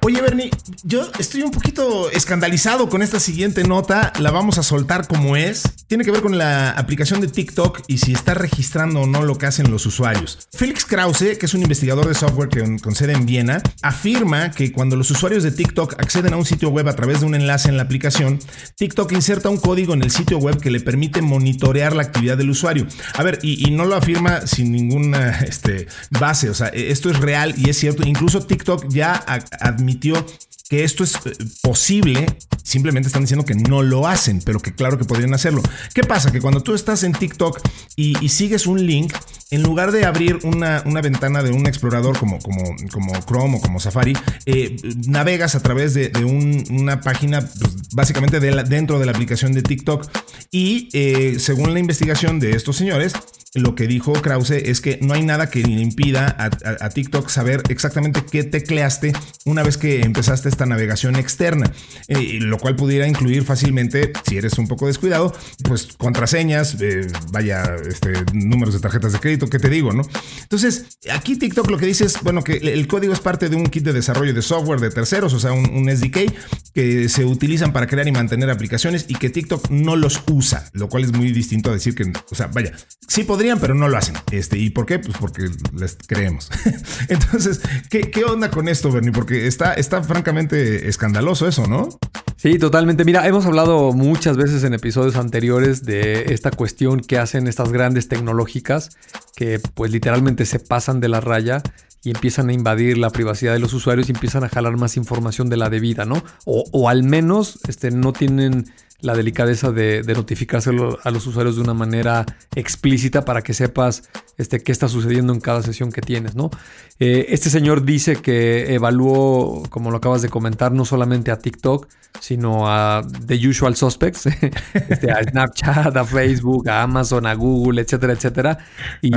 Oye, 0.00 0.22
Bernie, 0.22 0.50
yo 0.84 1.10
estoy 1.18 1.42
un 1.42 1.50
poquito 1.50 2.10
escandalizado 2.12 2.88
con 2.88 3.02
esta 3.02 3.18
siguiente 3.18 3.64
nota. 3.64 4.12
La 4.20 4.30
vamos 4.30 4.56
a 4.56 4.62
soltar 4.62 5.08
como 5.08 5.34
es. 5.34 5.64
Tiene 5.88 6.04
que 6.04 6.12
ver 6.12 6.22
con 6.22 6.38
la 6.38 6.70
aplicación 6.70 7.20
de 7.20 7.26
TikTok 7.26 7.82
y 7.88 7.98
si 7.98 8.12
está 8.12 8.34
registrando 8.34 9.00
o 9.00 9.06
no 9.06 9.24
lo 9.24 9.36
que 9.38 9.46
hacen 9.46 9.72
los 9.72 9.86
usuarios. 9.86 10.48
Felix 10.52 10.84
Krause, 10.84 11.36
que 11.36 11.46
es 11.46 11.54
un 11.54 11.62
investigador 11.62 12.06
de 12.06 12.14
software 12.14 12.48
que, 12.48 12.78
con 12.80 12.94
sede 12.94 13.14
en 13.14 13.26
Viena, 13.26 13.60
afirma 13.82 14.52
que 14.52 14.70
cuando 14.70 14.94
los 14.94 15.10
usuarios 15.10 15.42
de 15.42 15.50
TikTok 15.50 15.94
acceden 15.98 16.32
a 16.32 16.36
un 16.36 16.46
sitio 16.46 16.68
web 16.68 16.88
a 16.88 16.94
través 16.94 17.20
de 17.20 17.26
un 17.26 17.34
enlace 17.34 17.68
en 17.68 17.76
la 17.76 17.82
aplicación, 17.82 18.38
TikTok 18.76 19.10
inserta 19.12 19.48
un 19.48 19.58
código 19.58 19.94
en 19.94 20.02
el 20.02 20.12
sitio 20.12 20.38
web 20.38 20.60
que 20.60 20.70
le 20.70 20.80
permite 20.80 21.22
monitorear 21.22 21.96
la 21.96 22.04
actividad 22.04 22.38
del 22.38 22.50
usuario. 22.50 22.86
A 23.14 23.22
ver, 23.24 23.40
y, 23.42 23.68
no 23.72 23.84
lo 23.84 23.96
afirma 23.96 24.46
sin 24.46 24.70
ninguna 24.70 25.40
este, 25.40 25.88
base. 26.10 26.50
O 26.50 26.54
sea, 26.54 26.68
esto 26.68 27.10
es 27.10 27.18
real 27.18 27.54
y 27.56 27.68
es 27.68 27.78
cierto. 27.78 28.06
Incluso 28.06 28.46
TikTok 28.46 28.88
ya 28.88 29.24
admite 29.60 29.87
admitió 29.88 30.24
que 30.68 30.84
esto 30.84 31.02
es 31.02 31.14
eh, 31.24 31.32
posible, 31.62 32.26
simplemente 32.62 33.06
están 33.06 33.22
diciendo 33.22 33.46
que 33.46 33.54
no 33.54 33.82
lo 33.82 34.06
hacen, 34.06 34.42
pero 34.44 34.60
que 34.60 34.74
claro 34.74 34.98
que 34.98 35.06
podrían 35.06 35.32
hacerlo. 35.32 35.62
¿Qué 35.94 36.02
pasa? 36.02 36.30
Que 36.30 36.42
cuando 36.42 36.62
tú 36.62 36.74
estás 36.74 37.04
en 37.04 37.12
TikTok 37.12 37.58
y, 37.96 38.28
sigues 38.28 38.66
un 38.66 38.86
link, 38.86 39.14
en 39.50 39.62
lugar 39.62 39.92
de 39.92 40.04
abrir 40.04 40.40
una, 40.44 40.82
ventana 41.00 41.42
de 41.42 41.52
un 41.52 41.66
explorador 41.66 42.18
como, 42.18 42.38
como, 42.38 43.14
Chrome 43.26 43.56
o 43.56 43.60
como 43.62 43.80
Safari, 43.80 44.12
eh, 44.44 44.76
navegas 45.06 45.54
a 45.54 45.60
través 45.60 45.94
de, 45.94 46.12
una 46.22 47.00
página 47.00 47.40
pues, 47.40 47.88
básicamente 47.94 48.38
dentro 48.38 48.98
de 48.98 49.06
la 49.06 49.12
aplicación 49.12 49.54
de 49.54 49.62
TikTok 49.62 50.06
y 50.50 50.90
eh, 50.92 51.38
según 51.38 51.72
la 51.72 51.80
investigación 51.80 52.40
de 52.40 52.50
estos 52.50 52.76
señores, 52.76 53.14
lo 53.54 53.74
que 53.74 53.86
dijo 53.86 54.12
Krause 54.12 54.50
es 54.50 54.80
que 54.80 54.98
no 55.00 55.14
hay 55.14 55.22
nada 55.22 55.48
que 55.50 55.62
le 55.62 55.80
impida 55.80 56.36
a, 56.38 56.90
TikTok 56.90 57.28
saber 57.28 57.62
exactamente 57.68 58.22
qué 58.30 58.44
tecleaste 58.44 59.12
una 59.44 59.62
vez 59.62 59.77
que 59.78 60.00
empezaste 60.00 60.48
esta 60.48 60.66
navegación 60.66 61.16
externa, 61.16 61.72
eh, 62.08 62.38
lo 62.40 62.58
cual 62.58 62.76
pudiera 62.76 63.06
incluir 63.06 63.44
fácilmente, 63.44 64.12
si 64.26 64.36
eres 64.36 64.58
un 64.58 64.68
poco 64.68 64.86
descuidado, 64.86 65.34
pues 65.64 65.88
contraseñas, 65.96 66.76
eh, 66.80 67.06
vaya, 67.32 67.76
este, 67.88 68.12
números 68.32 68.74
de 68.74 68.80
tarjetas 68.80 69.12
de 69.12 69.20
crédito, 69.20 69.48
¿qué 69.48 69.58
te 69.58 69.68
digo, 69.68 69.92
no? 69.92 70.02
Entonces, 70.42 70.98
aquí 71.12 71.36
TikTok 71.36 71.70
lo 71.70 71.78
que 71.78 71.86
dice 71.86 72.04
es, 72.04 72.22
bueno, 72.22 72.42
que 72.42 72.54
el 72.54 72.86
código 72.86 73.12
es 73.12 73.20
parte 73.20 73.48
de 73.48 73.56
un 73.56 73.66
kit 73.66 73.84
de 73.84 73.92
desarrollo 73.92 74.34
de 74.34 74.42
software 74.42 74.80
de 74.80 74.90
terceros, 74.90 75.32
o 75.32 75.40
sea, 75.40 75.52
un, 75.52 75.70
un 75.70 75.88
SDK 75.94 76.32
que 76.74 77.08
se 77.08 77.24
utilizan 77.24 77.72
para 77.72 77.86
crear 77.86 78.06
y 78.08 78.12
mantener 78.12 78.50
aplicaciones 78.50 79.06
y 79.08 79.14
que 79.14 79.30
TikTok 79.30 79.70
no 79.70 79.96
los 79.96 80.22
usa, 80.30 80.68
lo 80.72 80.88
cual 80.88 81.04
es 81.04 81.12
muy 81.12 81.32
distinto 81.32 81.70
a 81.70 81.72
decir 81.72 81.94
que, 81.94 82.12
o 82.30 82.34
sea, 82.34 82.48
vaya, 82.48 82.72
sí 83.06 83.24
podrían, 83.24 83.58
pero 83.58 83.74
no 83.74 83.88
lo 83.88 83.96
hacen. 83.96 84.14
Este, 84.30 84.58
¿Y 84.58 84.70
por 84.70 84.86
qué? 84.86 84.98
Pues 84.98 85.16
porque 85.18 85.50
les 85.74 85.96
creemos. 86.06 86.50
Entonces, 87.08 87.60
¿qué, 87.90 88.10
¿qué, 88.10 88.24
onda 88.24 88.50
con 88.50 88.68
esto, 88.68 88.92
Bernie? 88.92 89.12
Porque 89.12 89.46
está, 89.46 89.67
está 89.74 90.02
francamente 90.02 90.88
escandaloso 90.88 91.48
eso, 91.48 91.66
¿no? 91.66 91.88
Sí, 92.36 92.58
totalmente. 92.58 93.04
Mira, 93.04 93.26
hemos 93.26 93.46
hablado 93.46 93.92
muchas 93.92 94.36
veces 94.36 94.62
en 94.62 94.72
episodios 94.72 95.16
anteriores 95.16 95.84
de 95.84 96.32
esta 96.32 96.50
cuestión 96.50 97.00
que 97.00 97.18
hacen 97.18 97.48
estas 97.48 97.72
grandes 97.72 98.08
tecnológicas 98.08 98.90
que 99.34 99.60
pues 99.74 99.90
literalmente 99.90 100.46
se 100.46 100.60
pasan 100.60 101.00
de 101.00 101.08
la 101.08 101.20
raya 101.20 101.62
y 102.04 102.10
empiezan 102.10 102.48
a 102.48 102.52
invadir 102.52 102.96
la 102.96 103.10
privacidad 103.10 103.52
de 103.52 103.58
los 103.58 103.72
usuarios 103.72 104.08
y 104.08 104.12
empiezan 104.12 104.44
a 104.44 104.48
jalar 104.48 104.76
más 104.76 104.96
información 104.96 105.48
de 105.48 105.56
la 105.56 105.68
debida, 105.68 106.04
¿no? 106.04 106.22
O, 106.44 106.64
o 106.70 106.88
al 106.88 107.02
menos 107.02 107.58
este, 107.68 107.90
no 107.90 108.12
tienen 108.12 108.66
la 109.00 109.14
delicadeza 109.14 109.70
de, 109.70 110.02
de, 110.02 110.14
notificárselo 110.14 110.98
a 111.04 111.10
los 111.10 111.26
usuarios 111.26 111.54
de 111.54 111.62
una 111.62 111.74
manera 111.74 112.26
explícita 112.56 113.24
para 113.24 113.42
que 113.42 113.54
sepas 113.54 114.02
este, 114.38 114.60
qué 114.60 114.72
está 114.72 114.88
sucediendo 114.88 115.32
en 115.32 115.40
cada 115.40 115.62
sesión 115.62 115.92
que 115.92 116.00
tienes, 116.00 116.34
¿no? 116.34 116.50
Eh, 116.98 117.26
este 117.28 117.48
señor 117.48 117.84
dice 117.84 118.16
que 118.16 118.74
evaluó, 118.74 119.62
como 119.70 119.92
lo 119.92 119.98
acabas 119.98 120.22
de 120.22 120.28
comentar, 120.28 120.72
no 120.72 120.84
solamente 120.84 121.30
a 121.30 121.38
TikTok, 121.38 121.86
sino 122.18 122.68
a 122.68 123.06
The 123.26 123.48
Usual 123.48 123.76
Suspects, 123.76 124.26
este, 124.74 125.12
a 125.12 125.22
Snapchat, 125.22 125.96
a 125.96 126.04
Facebook, 126.04 126.68
a 126.68 126.82
Amazon, 126.82 127.26
a 127.26 127.34
Google, 127.34 127.80
etcétera, 127.80 128.14
etcétera, 128.14 128.58
y, 129.00 129.12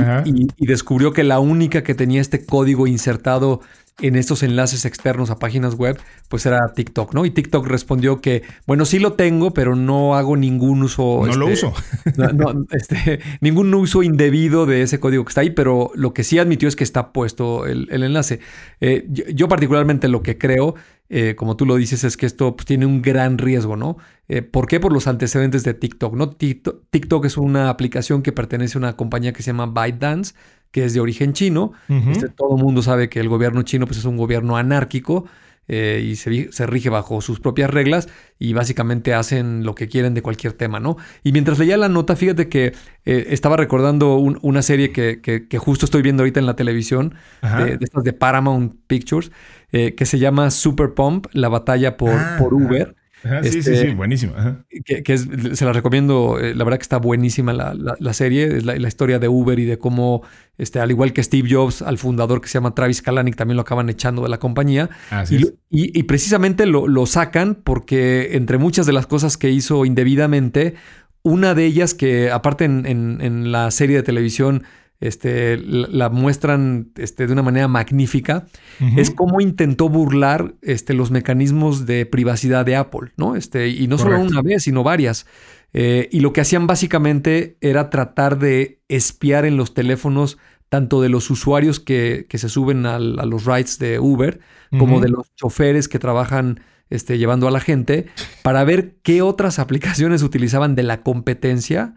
y 0.56 0.66
descubrió 0.66 1.12
que 1.12 1.24
la 1.24 1.40
única 1.40 1.82
que 1.82 1.96
tenía 1.96 2.20
este 2.20 2.46
código 2.46 2.86
insertado 2.86 3.62
en 4.00 4.16
estos 4.16 4.42
enlaces 4.42 4.84
externos 4.84 5.30
a 5.30 5.38
páginas 5.38 5.74
web, 5.74 5.98
pues 6.28 6.46
era 6.46 6.72
TikTok, 6.74 7.14
¿no? 7.14 7.26
Y 7.26 7.30
TikTok 7.30 7.66
respondió 7.66 8.20
que, 8.20 8.42
bueno, 8.66 8.84
sí 8.84 8.98
lo 8.98 9.12
tengo, 9.12 9.52
pero 9.52 9.76
no 9.76 10.16
hago 10.16 10.36
ningún 10.36 10.82
uso. 10.82 11.22
No 11.26 11.34
lo 11.34 11.48
este, 11.48 11.66
uso. 11.66 11.74
no, 12.34 12.66
este, 12.70 13.20
ningún 13.40 13.72
uso 13.74 14.02
indebido 14.02 14.66
de 14.66 14.82
ese 14.82 14.98
código 14.98 15.24
que 15.24 15.28
está 15.28 15.42
ahí, 15.42 15.50
pero 15.50 15.90
lo 15.94 16.14
que 16.14 16.24
sí 16.24 16.38
admitió 16.38 16.68
es 16.68 16.76
que 16.76 16.84
está 16.84 17.12
puesto 17.12 17.66
el, 17.66 17.88
enlace. 17.90 18.40
Eh, 18.80 19.06
yo, 19.08 19.48
particularmente 19.48 20.08
lo 20.08 20.22
que 20.22 20.38
creo, 20.38 20.74
eh, 21.08 21.34
como 21.36 21.56
tú 21.56 21.66
lo 21.66 21.76
dices, 21.76 22.02
es 22.04 22.16
que 22.16 22.26
esto 22.26 22.56
pues, 22.56 22.66
tiene 22.66 22.86
un 22.86 23.02
gran 23.02 23.38
riesgo, 23.38 23.76
¿no? 23.76 23.98
Eh, 24.28 24.42
¿Por 24.42 24.66
qué? 24.66 24.80
Por 24.80 24.92
los 24.92 25.06
antecedentes 25.06 25.64
de 25.64 25.74
TikTok, 25.74 26.14
¿no? 26.14 26.30
TikTok, 26.30 26.86
TikTok 26.90 27.26
es 27.26 27.36
una 27.36 27.68
aplicación 27.68 28.22
que 28.22 28.32
pertenece 28.32 28.78
a 28.78 28.80
una 28.80 28.96
compañía 28.96 29.32
que 29.32 29.42
se 29.42 29.52
llama 29.52 29.66
ByteDance 29.66 30.34
que 30.72 30.84
es 30.84 30.94
de 30.94 31.00
origen 31.00 31.34
chino. 31.34 31.72
este, 31.88 32.28
todo 32.28 32.56
el 32.56 32.62
mundo 32.62 32.82
sabe 32.82 33.08
que 33.08 33.20
el 33.20 33.28
gobierno 33.28 33.62
chino 33.62 33.86
pues, 33.86 33.98
es 33.98 34.04
un 34.04 34.16
gobierno 34.16 34.56
anárquico. 34.56 35.26
eh, 35.68 36.02
y 36.04 36.16
se, 36.16 36.66
rige 36.66 36.90
bajo 36.90 37.20
sus 37.20 37.38
propias 37.38 37.70
reglas 37.70 38.08
y 38.38 38.52
básicamente 38.52 39.14
hacen 39.14 39.64
lo 39.64 39.76
que 39.76 39.86
quieren 39.86 40.12
de 40.12 40.20
cualquier 40.20 40.54
tema, 40.54 40.80
¿no? 40.80 40.96
Y 41.22 41.30
mientras 41.30 41.58
leía 41.58 41.76
la 41.76 41.88
nota, 41.88 42.16
fíjate 42.16 42.48
que 42.48 42.74
eh, 43.04 43.26
estaba 43.28 43.56
recordando 43.56 44.16
una 44.16 44.62
serie 44.62 44.90
que, 44.90 45.20
que, 45.20 45.58
justo 45.58 45.84
estoy 45.84 46.02
viendo 46.02 46.24
ahorita 46.24 46.40
en 46.40 46.46
la 46.46 46.56
televisión, 46.56 47.14
de, 47.42 47.78
estas 47.80 48.02
de 48.02 48.12
Paramount 48.12 48.74
Pictures, 48.88 49.30
eh, 49.70 49.94
que 49.94 50.04
se 50.04 50.18
llama 50.18 50.50
Super 50.50 50.94
Pump, 50.94 51.26
la 51.32 51.48
batalla 51.48 51.96
por, 51.96 52.10
ah, 52.10 52.36
por 52.38 52.54
Uber 52.54 52.96
sí, 53.42 53.50
sí, 53.50 53.62
sí, 53.62 53.72
este, 53.72 53.94
buenísima. 53.94 54.64
Que, 54.84 55.18
se 55.18 55.64
la 55.64 55.72
recomiendo, 55.72 56.38
eh, 56.40 56.54
la 56.54 56.64
verdad 56.64 56.78
que 56.78 56.82
está 56.82 56.98
buenísima 56.98 57.52
la, 57.52 58.12
serie, 58.12 58.56
es 58.56 58.64
la, 58.64 58.76
historia 58.76 59.18
de 59.18 59.28
Uber 59.28 59.58
y 59.58 59.64
de 59.64 59.78
cómo, 59.78 60.22
este, 60.58 60.80
al 60.80 60.90
igual 60.90 61.12
que 61.12 61.22
Steve 61.22 61.48
Jobs, 61.50 61.82
al 61.82 61.98
fundador 61.98 62.40
que 62.40 62.48
se 62.48 62.54
llama 62.54 62.74
Travis 62.74 63.02
Kalanick, 63.02 63.36
también 63.36 63.56
lo 63.56 63.62
acaban 63.62 63.88
echando 63.88 64.22
de 64.22 64.28
la 64.28 64.38
compañía. 64.38 64.90
y, 65.70 66.02
precisamente 66.04 66.66
lo, 66.66 67.06
sacan 67.06 67.54
porque 67.54 68.36
entre 68.36 68.58
muchas 68.58 68.86
de 68.86 68.92
las 68.92 69.06
cosas 69.06 69.36
que 69.36 69.50
hizo 69.50 69.84
indebidamente, 69.84 70.74
una 71.22 71.54
de 71.54 71.64
ellas 71.66 71.94
que 71.94 72.30
aparte 72.30 72.64
en, 72.64 72.86
en 72.86 73.52
la 73.52 73.70
serie 73.70 73.96
de 73.96 74.02
televisión 74.02 74.64
este, 75.02 75.56
la 75.58 76.10
muestran 76.10 76.92
este, 76.96 77.26
de 77.26 77.32
una 77.32 77.42
manera 77.42 77.66
magnífica, 77.66 78.46
es 78.96 79.10
cómo 79.10 79.40
intentó 79.40 79.88
burlar 79.88 80.54
este, 80.62 80.94
los 80.94 81.10
mecanismos 81.10 81.86
de 81.86 82.06
privacidad 82.06 82.64
de 82.64 82.76
Apple, 82.76 83.10
¿no? 83.16 83.34
Este, 83.34 83.68
y 83.68 83.88
no 83.88 83.98
solo 83.98 84.20
una 84.20 84.42
vez, 84.42 84.62
sino 84.62 84.84
varias. 84.84 85.26
Eh, 85.72 86.08
y 86.12 86.20
lo 86.20 86.32
que 86.32 86.40
hacían 86.40 86.68
básicamente 86.68 87.56
era 87.60 87.90
tratar 87.90 88.38
de 88.38 88.80
espiar 88.88 89.44
en 89.44 89.56
los 89.56 89.74
teléfonos 89.74 90.38
tanto 90.68 91.02
de 91.02 91.08
los 91.08 91.30
usuarios 91.30 91.80
que, 91.80 92.26
se 92.30 92.48
suben 92.48 92.86
a 92.86 92.98
los 93.00 93.44
rides 93.44 93.80
de 93.80 93.98
Uber, 93.98 94.38
como 94.78 95.00
de 95.00 95.08
los 95.08 95.34
choferes 95.34 95.88
que 95.88 95.98
trabajan 95.98 96.60
este, 96.90 97.18
llevando 97.18 97.48
a 97.48 97.50
la 97.50 97.60
gente, 97.60 98.06
para 98.42 98.62
ver 98.62 98.94
qué 99.02 99.20
otras 99.20 99.58
aplicaciones 99.58 100.22
utilizaban 100.22 100.76
de 100.76 100.84
la 100.84 101.02
competencia 101.02 101.96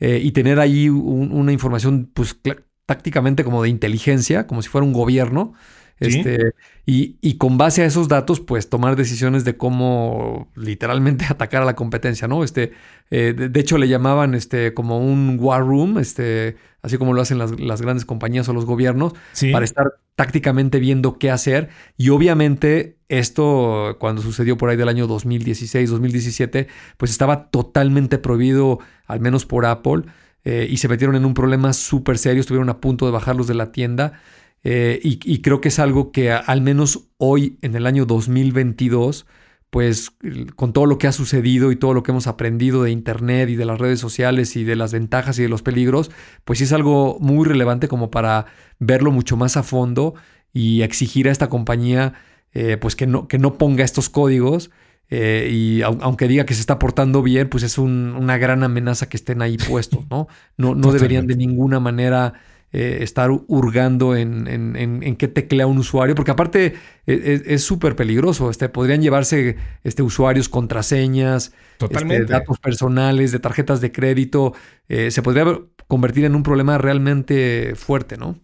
eh, 0.00 0.20
y 0.22 0.32
tener 0.32 0.60
ahí 0.60 0.88
una 0.88 1.52
información, 1.52 2.10
pues 2.12 2.38
tácticamente 2.86 3.44
como 3.44 3.62
de 3.62 3.68
inteligencia, 3.68 4.46
como 4.46 4.62
si 4.62 4.68
fuera 4.68 4.86
un 4.86 4.92
gobierno. 4.92 5.54
Este, 5.98 6.52
y, 6.84 7.38
con 7.38 7.56
base 7.56 7.82
a 7.82 7.86
esos 7.86 8.08
datos, 8.08 8.40
pues 8.40 8.68
tomar 8.68 8.96
decisiones 8.96 9.44
de 9.44 9.56
cómo 9.56 10.50
literalmente 10.54 11.24
atacar 11.30 11.62
a 11.62 11.64
la 11.64 11.74
competencia, 11.74 12.28
¿no? 12.28 12.44
Este, 12.44 12.72
eh, 13.10 13.32
de, 13.32 13.60
hecho, 13.60 13.78
le 13.78 13.88
llamaban 13.88 14.34
este, 14.34 14.74
como 14.74 14.98
un 14.98 15.38
war 15.40 15.62
room, 15.62 15.98
este, 15.98 16.56
así 16.82 16.98
como 16.98 17.14
lo 17.14 17.22
hacen 17.22 17.38
las, 17.38 17.80
grandes 17.80 18.04
compañías 18.04 18.48
o 18.48 18.52
los 18.52 18.66
gobiernos, 18.66 19.14
para 19.52 19.64
estar 19.64 19.94
tácticamente 20.14 20.78
viendo 20.80 21.18
qué 21.18 21.30
hacer. 21.30 21.70
Y 21.96 22.10
obviamente 22.10 22.95
esto, 23.08 23.96
cuando 23.98 24.22
sucedió 24.22 24.56
por 24.56 24.70
ahí 24.70 24.76
del 24.76 24.88
año 24.88 25.06
2016, 25.06 25.90
2017, 25.90 26.66
pues 26.96 27.10
estaba 27.10 27.48
totalmente 27.50 28.18
prohibido, 28.18 28.80
al 29.06 29.20
menos 29.20 29.46
por 29.46 29.66
Apple, 29.66 30.04
eh, 30.44 30.66
y 30.70 30.76
se 30.76 30.88
metieron 30.88 31.16
en 31.16 31.24
un 31.24 31.34
problema 31.34 31.72
súper 31.72 32.18
serio, 32.18 32.40
estuvieron 32.40 32.68
a 32.68 32.80
punto 32.80 33.06
de 33.06 33.12
bajarlos 33.12 33.46
de 33.46 33.54
la 33.54 33.72
tienda. 33.72 34.20
Eh, 34.64 35.00
y, 35.02 35.42
creo 35.42 35.60
que 35.60 35.68
es 35.68 35.78
algo 35.78 36.10
que 36.10 36.32
al 36.32 36.60
menos 36.60 37.08
hoy, 37.18 37.58
en 37.62 37.76
el 37.76 37.86
año 37.86 38.04
2022, 38.04 39.26
pues 39.70 40.12
con 40.56 40.72
todo 40.72 40.86
lo 40.86 40.98
que 40.98 41.06
ha 41.06 41.12
sucedido 41.12 41.70
y 41.70 41.76
todo 41.76 41.94
lo 41.94 42.02
que 42.02 42.10
hemos 42.10 42.26
aprendido 42.26 42.82
de 42.82 42.90
Internet 42.90 43.48
y 43.50 43.56
de 43.56 43.64
las 43.64 43.78
redes 43.78 44.00
sociales 44.00 44.56
y 44.56 44.64
de 44.64 44.74
las 44.74 44.92
ventajas 44.92 45.38
y 45.38 45.42
de 45.42 45.48
los 45.48 45.62
peligros, 45.62 46.10
pues 46.44 46.58
sí 46.58 46.64
es 46.64 46.72
algo 46.72 47.18
muy 47.20 47.44
relevante 47.46 47.86
como 47.86 48.10
para 48.10 48.46
verlo 48.78 49.12
mucho 49.12 49.36
más 49.36 49.56
a 49.56 49.62
fondo 49.62 50.14
y 50.52 50.82
exigir 50.82 51.28
a 51.28 51.32
esta 51.32 51.48
compañía 51.48 52.14
eh, 52.58 52.78
pues 52.78 52.96
que 52.96 53.06
no, 53.06 53.28
que 53.28 53.38
no 53.38 53.58
ponga 53.58 53.84
estos 53.84 54.08
códigos. 54.08 54.70
Eh, 55.10 55.50
y 55.52 55.82
aunque 55.82 56.26
diga 56.26 56.46
que 56.46 56.54
se 56.54 56.60
está 56.60 56.78
portando 56.78 57.22
bien, 57.22 57.48
pues 57.50 57.62
es 57.62 57.76
una 57.76 58.38
gran 58.38 58.62
amenaza 58.62 59.10
que 59.10 59.18
estén 59.18 59.42
ahí 59.42 59.58
puestos, 59.58 60.06
¿no? 60.10 60.26
No, 60.56 60.74
no 60.74 60.90
deberían 60.90 61.26
de 61.26 61.36
ninguna 61.36 61.80
manera 61.80 62.32
eh, 62.72 62.98
estar 63.02 63.30
hurgando 63.30 64.16
en, 64.16 64.48
en, 64.48 65.16
qué 65.16 65.28
teclea 65.28 65.66
un 65.66 65.78
usuario, 65.78 66.14
porque 66.14 66.30
aparte 66.30 66.74
e, 67.06 67.12
e, 67.12 67.42
es 67.54 67.62
súper 67.62 67.94
peligroso. 67.94 68.48
Este, 68.48 68.70
podrían 68.70 69.02
llevarse 69.02 69.56
este, 69.84 70.02
usuarios, 70.02 70.48
contraseñas, 70.48 71.52
este, 71.78 72.24
datos 72.24 72.58
personales, 72.58 73.32
de 73.32 73.38
tarjetas 73.38 73.82
de 73.82 73.92
crédito. 73.92 74.54
Eh, 74.88 75.10
se 75.10 75.20
podría 75.22 75.44
convertir 75.86 76.24
en 76.24 76.34
un 76.34 76.42
problema 76.42 76.78
realmente 76.78 77.74
fuerte, 77.76 78.16
¿no? 78.16 78.40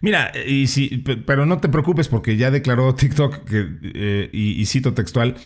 Mira, 0.00 0.32
y 0.46 0.66
si, 0.66 0.98
pero 1.26 1.46
no 1.46 1.58
te 1.58 1.68
preocupes 1.68 2.08
porque 2.08 2.36
ya 2.36 2.50
declaró 2.50 2.94
TikTok 2.94 3.44
que, 3.44 3.68
eh, 3.82 4.30
y, 4.32 4.64
cito 4.66 4.94
textual, 4.94 5.36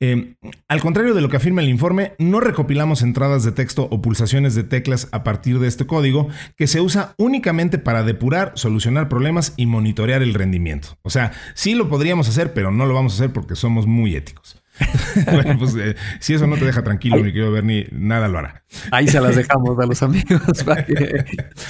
em, 0.00 0.36
al 0.68 0.80
contrario 0.80 1.14
de 1.14 1.20
lo 1.20 1.28
que 1.28 1.36
afirma 1.36 1.62
el 1.62 1.68
informe, 1.68 2.12
no 2.18 2.40
recopilamos 2.40 3.02
entradas 3.02 3.44
de 3.44 3.52
texto 3.52 3.88
o 3.90 4.02
pulsaciones 4.02 4.54
de 4.54 4.64
teclas 4.64 5.08
a 5.12 5.24
partir 5.24 5.58
de 5.58 5.68
este 5.68 5.86
código 5.86 6.28
que 6.56 6.66
se 6.66 6.80
usa 6.80 7.14
únicamente 7.18 7.78
para 7.78 8.02
depurar, 8.02 8.52
solucionar 8.56 9.08
problemas 9.08 9.54
y 9.56 9.66
monitorear 9.66 10.22
el 10.22 10.34
rendimiento. 10.34 10.98
O 11.02 11.10
sea, 11.10 11.32
sí 11.54 11.74
lo 11.74 11.88
podríamos 11.88 12.28
hacer, 12.28 12.52
pero 12.52 12.70
no 12.70 12.86
lo 12.86 12.94
vamos 12.94 13.12
a 13.12 13.16
hacer 13.16 13.32
porque 13.32 13.56
somos 13.56 13.86
muy 13.86 14.16
éticos. 14.16 14.63
bueno, 15.32 15.56
pues 15.58 15.74
eh, 15.76 15.94
si 16.18 16.34
eso 16.34 16.46
no 16.46 16.56
te 16.56 16.64
deja 16.64 16.82
tranquilo, 16.82 17.16
mi 17.16 17.32
querido 17.32 17.52
Bernie, 17.52 17.88
nada 17.92 18.28
lo 18.28 18.38
hará. 18.38 18.64
Ahí 18.90 19.06
se 19.06 19.20
las 19.20 19.36
dejamos 19.36 19.78
a 19.78 19.86
los 19.86 20.02
amigos. 20.02 20.42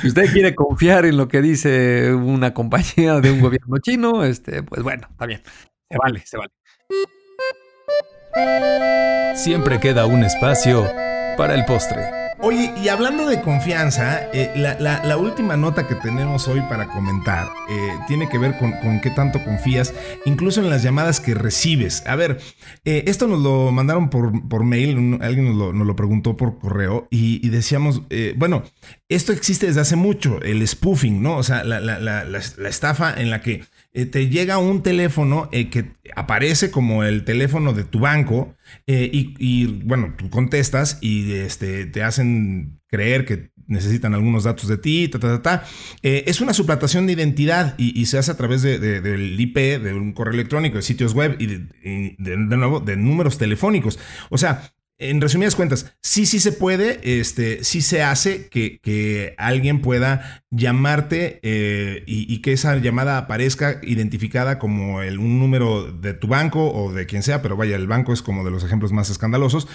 si 0.00 0.08
usted 0.08 0.32
quiere 0.32 0.54
confiar 0.54 1.04
en 1.04 1.16
lo 1.16 1.28
que 1.28 1.42
dice 1.42 2.14
una 2.14 2.54
compañía 2.54 3.20
de 3.20 3.30
un 3.30 3.40
gobierno 3.40 3.78
chino, 3.78 4.24
este, 4.24 4.62
pues 4.62 4.82
bueno, 4.82 5.06
está 5.10 5.26
bien. 5.26 5.42
Se 5.90 5.98
vale, 5.98 6.22
se 6.24 6.38
vale. 6.38 6.52
Siempre 9.36 9.80
queda 9.80 10.06
un 10.06 10.24
espacio 10.24 10.88
para 11.36 11.54
el 11.54 11.64
postre. 11.64 12.23
Oye, 12.46 12.74
y 12.76 12.88
hablando 12.88 13.26
de 13.26 13.40
confianza, 13.40 14.28
eh, 14.34 14.52
la, 14.54 15.16
última 15.16 15.56
nota 15.56 15.88
que 15.88 15.94
tenemos 15.94 16.46
hoy 16.46 16.60
para 16.68 16.88
comentar 16.88 17.48
eh, 17.70 17.88
tiene 18.06 18.28
que 18.28 18.36
ver 18.36 18.58
con, 18.58 19.00
qué 19.00 19.08
tanto 19.08 19.42
confías, 19.42 19.94
incluso 20.26 20.60
en 20.60 20.68
las 20.68 20.82
llamadas 20.82 21.20
que 21.20 21.32
recibes. 21.32 22.06
A 22.06 22.16
ver, 22.16 22.38
eh, 22.84 23.04
esto 23.06 23.28
nos 23.28 23.40
lo 23.40 23.72
mandaron 23.72 24.10
por, 24.10 24.46
por 24.46 24.62
mail, 24.62 25.18
alguien 25.22 25.56
nos 25.56 25.86
lo, 25.86 25.96
preguntó 25.96 26.36
por 26.36 26.58
correo 26.58 27.08
y, 27.10 27.48
decíamos, 27.48 28.02
bueno, 28.36 28.62
esto 29.08 29.32
existe 29.32 29.66
desde 29.68 29.80
hace 29.80 29.96
mucho, 29.96 30.38
el 30.42 30.68
spoofing, 30.68 31.22
¿no? 31.22 31.38
O 31.38 31.42
sea, 31.42 31.64
la 31.64 32.68
estafa 32.68 33.14
en 33.14 33.30
la 33.30 33.40
que 33.40 33.62
eh, 33.96 34.06
te 34.06 34.28
llega 34.28 34.58
un 34.58 34.82
teléfono 34.82 35.48
eh, 35.52 35.70
que 35.70 35.92
aparece 36.16 36.72
como 36.72 37.04
el 37.04 37.24
teléfono 37.24 37.72
de 37.72 37.84
tu 37.84 38.00
banco 38.00 38.56
eh, 38.88 39.08
y, 39.12 39.66
bueno, 39.84 40.14
tú 40.18 40.30
contestas 40.30 40.98
y 41.00 41.32
este, 41.34 41.86
te 41.86 42.02
hacen 42.02 42.80
creer 42.88 43.24
que 43.24 43.52
necesitan 43.68 44.12
algunos 44.14 44.42
datos 44.42 44.68
de 44.68 44.78
ti, 44.78 45.06
ta, 45.06 45.20
ta, 45.20 45.40
ta, 45.42 45.64
es 46.02 46.40
una 46.40 46.52
suplantación 46.52 47.06
de 47.06 47.12
identidad 47.12 47.76
y, 47.78 48.04
se 48.06 48.18
hace 48.18 48.32
a 48.32 48.36
través 48.36 48.62
del 48.62 49.40
IP, 49.40 49.56
de 49.56 49.94
un 49.94 50.12
correo 50.12 50.34
electrónico, 50.34 50.76
de 50.76 50.82
sitios 50.82 51.14
web 51.14 51.36
y, 51.38 51.46
de, 51.46 52.36
nuevo 52.36 52.80
de 52.80 52.96
números 52.96 53.38
telefónicos. 53.38 53.98
O 54.28 54.38
sea, 54.38 54.74
en 54.98 55.20
resumidas 55.20 55.56
cuentas, 55.56 55.94
sí, 56.02 56.24
sí 56.24 56.38
se 56.38 56.52
puede, 56.52 57.20
este, 57.20 57.64
sí 57.64 57.82
se 57.82 58.02
hace 58.02 58.48
que, 58.48 58.78
que 58.80 59.34
alguien 59.38 59.82
pueda 59.82 60.44
llamarte 60.50 61.40
eh, 61.42 62.04
y, 62.06 62.40
que 62.42 62.52
esa 62.52 62.76
llamada 62.76 63.18
aparezca 63.18 63.80
identificada 63.82 64.58
como 64.58 65.02
el, 65.02 65.18
un 65.18 65.40
número 65.40 65.90
de 65.90 66.14
tu 66.14 66.28
banco 66.28 66.72
o 66.72 66.92
de 66.92 67.06
quien 67.06 67.22
sea, 67.22 67.42
pero 67.42 67.56
vaya, 67.56 67.76
el 67.76 67.88
banco 67.88 68.12
es 68.12 68.22
como 68.22 68.44
de 68.44 68.50
los 68.50 68.62
ejemplos 68.62 68.92
más 68.92 69.10
escandalosos. 69.10 69.66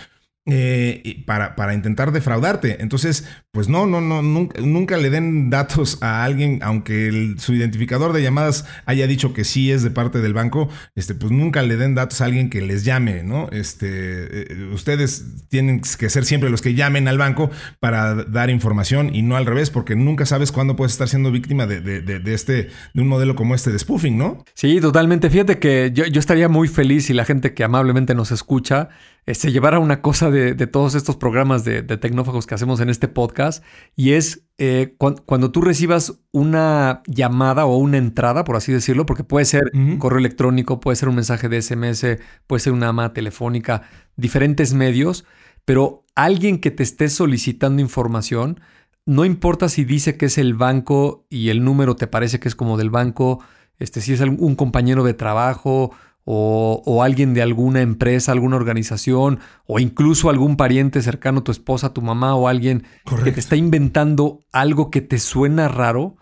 Eh, 0.52 1.24
para, 1.26 1.56
para, 1.56 1.74
intentar 1.74 2.12
defraudarte. 2.12 2.82
Entonces, 2.82 3.28
pues 3.52 3.68
no, 3.68 3.86
no, 3.86 4.02
no, 4.02 4.22
nunca, 4.22 4.62
nunca 4.62 4.98
le 4.98 5.10
den 5.10 5.50
datos 5.50 5.98
a 6.02 6.24
alguien, 6.24 6.60
aunque 6.64 7.36
su 7.38 7.54
identificador 7.54 8.14
de 8.14 8.22
llamadas 8.22 8.66
haya 8.86 9.08
dicho 9.08 9.34
que 9.34 9.44
sí 9.44 9.72
es 9.72 9.84
de 9.84 9.92
parte 9.92 10.20
del 10.20 10.34
banco, 10.34 10.70
este, 10.96 11.16
pues 11.16 11.32
nunca 11.32 11.62
le 11.62 11.78
den 11.78 11.96
datos 11.96 12.22
a 12.22 12.26
alguien 12.26 12.50
que 12.50 12.62
les 12.62 12.86
llame, 12.86 13.24
¿no? 13.24 13.50
Este, 13.52 14.54
eh, 14.54 14.70
ustedes 14.74 15.48
tienen 15.50 15.82
que 15.82 16.10
ser 16.10 16.26
siempre 16.26 16.50
los 16.50 16.62
que 16.62 16.74
llamen 16.74 17.08
al 17.08 17.18
banco 17.18 17.50
para 17.80 18.16
dar 18.16 18.50
información 18.50 19.16
y 19.16 19.22
no 19.22 19.36
al 19.36 19.46
revés, 19.46 19.70
porque 19.70 19.96
nunca 19.96 20.26
sabes 20.26 20.52
cuándo 20.52 20.76
puedes 20.76 20.94
estar 20.94 21.08
siendo 21.08 21.32
víctima 21.32 21.66
de, 21.66 21.82
de, 21.82 22.34
este, 22.34 22.70
de 22.94 23.02
un 23.02 23.08
modelo 23.08 23.36
como 23.36 23.56
este 23.56 23.72
de 23.72 23.80
spoofing, 23.80 24.18
¿no? 24.18 24.44
Sí, 24.54 24.80
totalmente. 24.82 25.30
Fíjate 25.30 25.60
que 25.60 25.92
yo, 25.94 26.06
yo 26.06 26.20
estaría 26.20 26.50
muy 26.50 26.68
feliz 26.68 27.06
si 27.06 27.14
la 27.14 27.26
gente 27.26 27.54
que 27.54 27.64
amablemente 27.64 28.16
nos 28.16 28.32
escucha 28.32 28.90
se 29.30 29.34
este, 29.34 29.52
llevara 29.52 29.78
una 29.78 30.02
cosa 30.02 30.32
de, 30.32 30.56
todos 30.66 30.96
estos 30.96 31.16
programas 31.16 31.64
de, 31.64 31.84
tecnófagos 31.84 32.48
que 32.48 32.56
hacemos 32.56 32.80
en 32.80 32.90
este 32.90 33.08
podcast 33.08 33.64
y 33.96 34.14
es 34.14 34.48
eh, 34.58 34.96
cuando 34.98 35.52
tú 35.52 35.62
recibas 35.62 36.20
una 36.32 37.04
llamada 37.06 37.68
o 37.68 37.78
una 37.78 37.98
entrada, 37.98 38.44
por 38.44 38.56
así 38.56 38.72
decirlo, 38.72 39.06
porque 39.06 39.24
puede 39.24 39.46
ser 39.46 39.70
un 39.76 39.98
correo 40.00 40.18
electrónico, 40.18 40.80
puede 40.80 40.96
ser 40.96 41.10
un 41.10 41.16
mensaje 41.16 41.48
de 41.48 41.62
SMS, 41.62 42.18
puede 42.48 42.60
ser 42.60 42.74
una 42.74 42.88
ama 42.88 43.14
telefónica, 43.14 43.84
diferentes 44.16 44.74
medios, 44.74 45.26
pero 45.64 46.06
alguien 46.16 46.60
que 46.60 46.72
te 46.72 46.82
esté 46.82 47.08
solicitando 47.08 47.84
información, 47.84 48.60
no 49.06 49.26
importa 49.26 49.70
si 49.70 49.86
dice 49.86 50.18
que 50.18 50.26
es 50.26 50.40
el 50.40 50.56
banco 50.56 51.28
y 51.30 51.50
el 51.50 51.64
número 51.64 51.96
te 51.96 52.08
parece 52.08 52.40
que 52.40 52.48
es 52.48 52.56
como 52.56 52.78
del 52.78 52.90
banco, 52.90 53.44
este, 53.78 54.02
si 54.02 54.14
es 54.14 54.22
un 54.22 54.56
compañero 54.56 55.04
de 55.04 55.14
trabajo 55.14 55.92
o, 56.32 57.02
alguien 57.02 57.34
de 57.34 57.42
alguna 57.42 57.82
empresa, 57.82 58.32
alguna 58.32 58.56
organización, 58.56 59.40
o 59.66 59.80
incluso 59.80 60.30
algún 60.30 60.58
pariente 60.58 61.02
cercano, 61.02 61.42
tu 61.42 61.52
esposa, 61.52 61.92
tu 61.92 62.04
mamá 62.04 62.36
o 62.36 62.48
alguien 62.48 62.84
que 63.24 63.32
te 63.32 63.40
está 63.40 63.56
inventando 63.56 64.42
algo 64.52 64.92
que 64.92 65.02
te 65.02 65.18
suena 65.18 65.68
raro, 65.68 66.18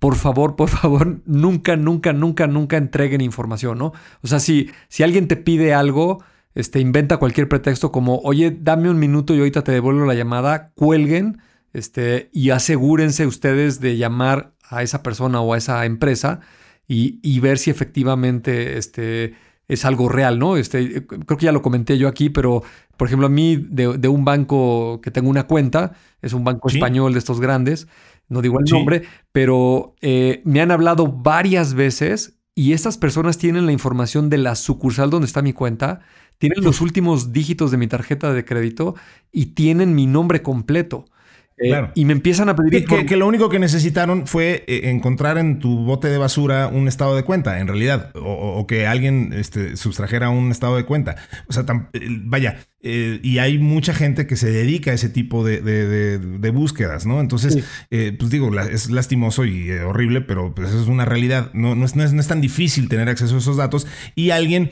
por 0.00 0.16
favor, 0.16 0.56
por 0.56 0.70
favor, 0.70 1.20
nunca, 1.26 1.76
nunca, 1.76 2.12
nunca, 2.12 2.48
nunca 2.48 2.76
entreguen 2.76 3.20
información, 3.20 3.78
¿no? 3.78 3.92
O 4.22 4.26
sea, 4.26 4.40
si, 4.40 4.70
si 4.88 5.04
alguien 5.04 5.28
te 5.28 5.36
pide 5.36 5.72
algo, 5.72 6.24
este, 6.56 6.80
inventa 6.80 7.18
cualquier 7.18 7.48
pretexto 7.48 7.92
como, 7.92 8.18
oye, 8.24 8.50
dame 8.50 8.90
un 8.90 8.98
minuto 8.98 9.36
y 9.36 9.38
ahorita 9.38 9.62
te 9.62 9.70
devuelvo 9.70 10.04
la 10.04 10.14
llamada, 10.14 10.72
cuelguen 10.74 11.38
este, 11.72 12.28
y 12.32 12.50
asegúrense 12.50 13.24
ustedes 13.24 13.78
de 13.78 13.96
llamar 13.96 14.52
a 14.68 14.82
esa 14.82 15.04
persona 15.04 15.40
o 15.40 15.54
a 15.54 15.58
esa 15.58 15.84
empresa 15.86 16.40
y, 16.86 17.40
ver 17.40 17.58
si 17.58 17.70
efectivamente 17.70 18.76
este, 18.76 19.34
es 19.68 19.84
algo 19.84 20.08
real, 20.08 20.38
¿no? 20.38 20.56
Este, 20.56 21.06
creo 21.06 21.38
que 21.38 21.46
ya 21.46 21.52
lo 21.52 21.62
comenté 21.62 21.96
yo 21.98 22.08
aquí, 22.08 22.30
pero 22.30 22.62
por 22.96 23.08
ejemplo, 23.08 23.26
a 23.26 23.30
mí 23.30 23.56
de, 23.56 24.08
un 24.08 24.24
banco 24.24 25.00
que 25.02 25.10
tengo 25.10 25.28
una 25.28 25.46
cuenta, 25.46 25.92
es 26.22 26.32
un 26.32 26.44
banco 26.44 26.68
español 26.68 27.12
de 27.12 27.18
estos 27.18 27.40
grandes, 27.40 27.88
no 28.28 28.40
digo 28.40 28.58
el 28.58 28.70
nombre, 28.70 29.02
pero 29.32 29.96
eh, 30.00 30.42
me 30.44 30.60
han 30.60 30.70
hablado 30.70 31.08
varias 31.08 31.74
veces 31.74 32.38
y 32.54 32.72
estas 32.72 32.98
personas 32.98 33.36
tienen 33.36 33.66
la 33.66 33.72
información 33.72 34.30
de 34.30 34.38
la 34.38 34.54
sucursal 34.54 35.10
donde 35.10 35.26
está 35.26 35.42
mi 35.42 35.52
cuenta, 35.52 36.00
tienen 36.38 36.62
los 36.62 36.80
últimos 36.80 37.32
dígitos 37.32 37.70
de 37.70 37.76
mi 37.76 37.86
tarjeta 37.86 38.32
de 38.32 38.44
crédito 38.44 38.94
y 39.32 39.46
tienen 39.46 39.94
mi 39.94 40.06
nombre 40.06 40.42
completo. 40.42 41.06
Eh, 41.56 41.90
y 41.94 42.04
me 42.04 42.12
empiezan 42.12 42.48
a 42.48 42.56
pedir... 42.56 42.84
Que, 42.84 43.16
lo 43.16 43.26
único 43.26 43.48
que 43.48 43.58
necesitaron 43.58 44.26
fue 44.26 44.64
eh, 44.66 44.90
encontrar 44.90 45.38
en 45.38 45.60
tu 45.60 45.84
bote 45.84 46.08
de 46.08 46.18
basura 46.18 46.66
un 46.66 46.88
estado 46.88 47.14
de 47.14 47.22
cuenta, 47.22 47.60
en 47.60 47.68
realidad, 47.68 48.10
o, 48.14 48.66
que 48.66 48.86
alguien 48.86 49.32
este, 49.32 49.76
sustrajera 49.76 50.30
un 50.30 50.50
estado 50.50 50.76
de 50.76 50.84
cuenta. 50.84 51.16
O 51.46 51.52
sea, 51.52 51.64
eh, 51.92 52.00
vaya, 52.24 52.58
y 52.80 53.38
hay 53.38 53.58
mucha 53.58 53.94
gente 53.94 54.26
que 54.26 54.36
se 54.36 54.50
dedica 54.50 54.90
a 54.90 54.94
ese 54.94 55.08
tipo 55.08 55.42
de, 55.44 56.50
búsquedas, 56.52 57.06
¿no? 57.06 57.20
Entonces, 57.20 57.64
pues 57.88 58.30
digo, 58.30 58.50
es 58.60 58.90
lastimoso 58.90 59.46
y 59.46 59.70
horrible, 59.70 60.20
pero 60.20 60.54
pues 60.54 60.68
eso 60.68 60.82
es 60.82 60.88
una 60.88 61.06
realidad. 61.06 61.50
No, 61.54 61.74
no, 61.74 61.86
es, 61.86 61.96
no 61.96 62.02
es 62.02 62.28
tan 62.28 62.42
difícil 62.42 62.90
tener 62.90 63.08
acceso 63.08 63.36
a 63.36 63.38
esos 63.38 63.56
datos 63.56 63.86
y 64.14 64.30
alguien 64.30 64.70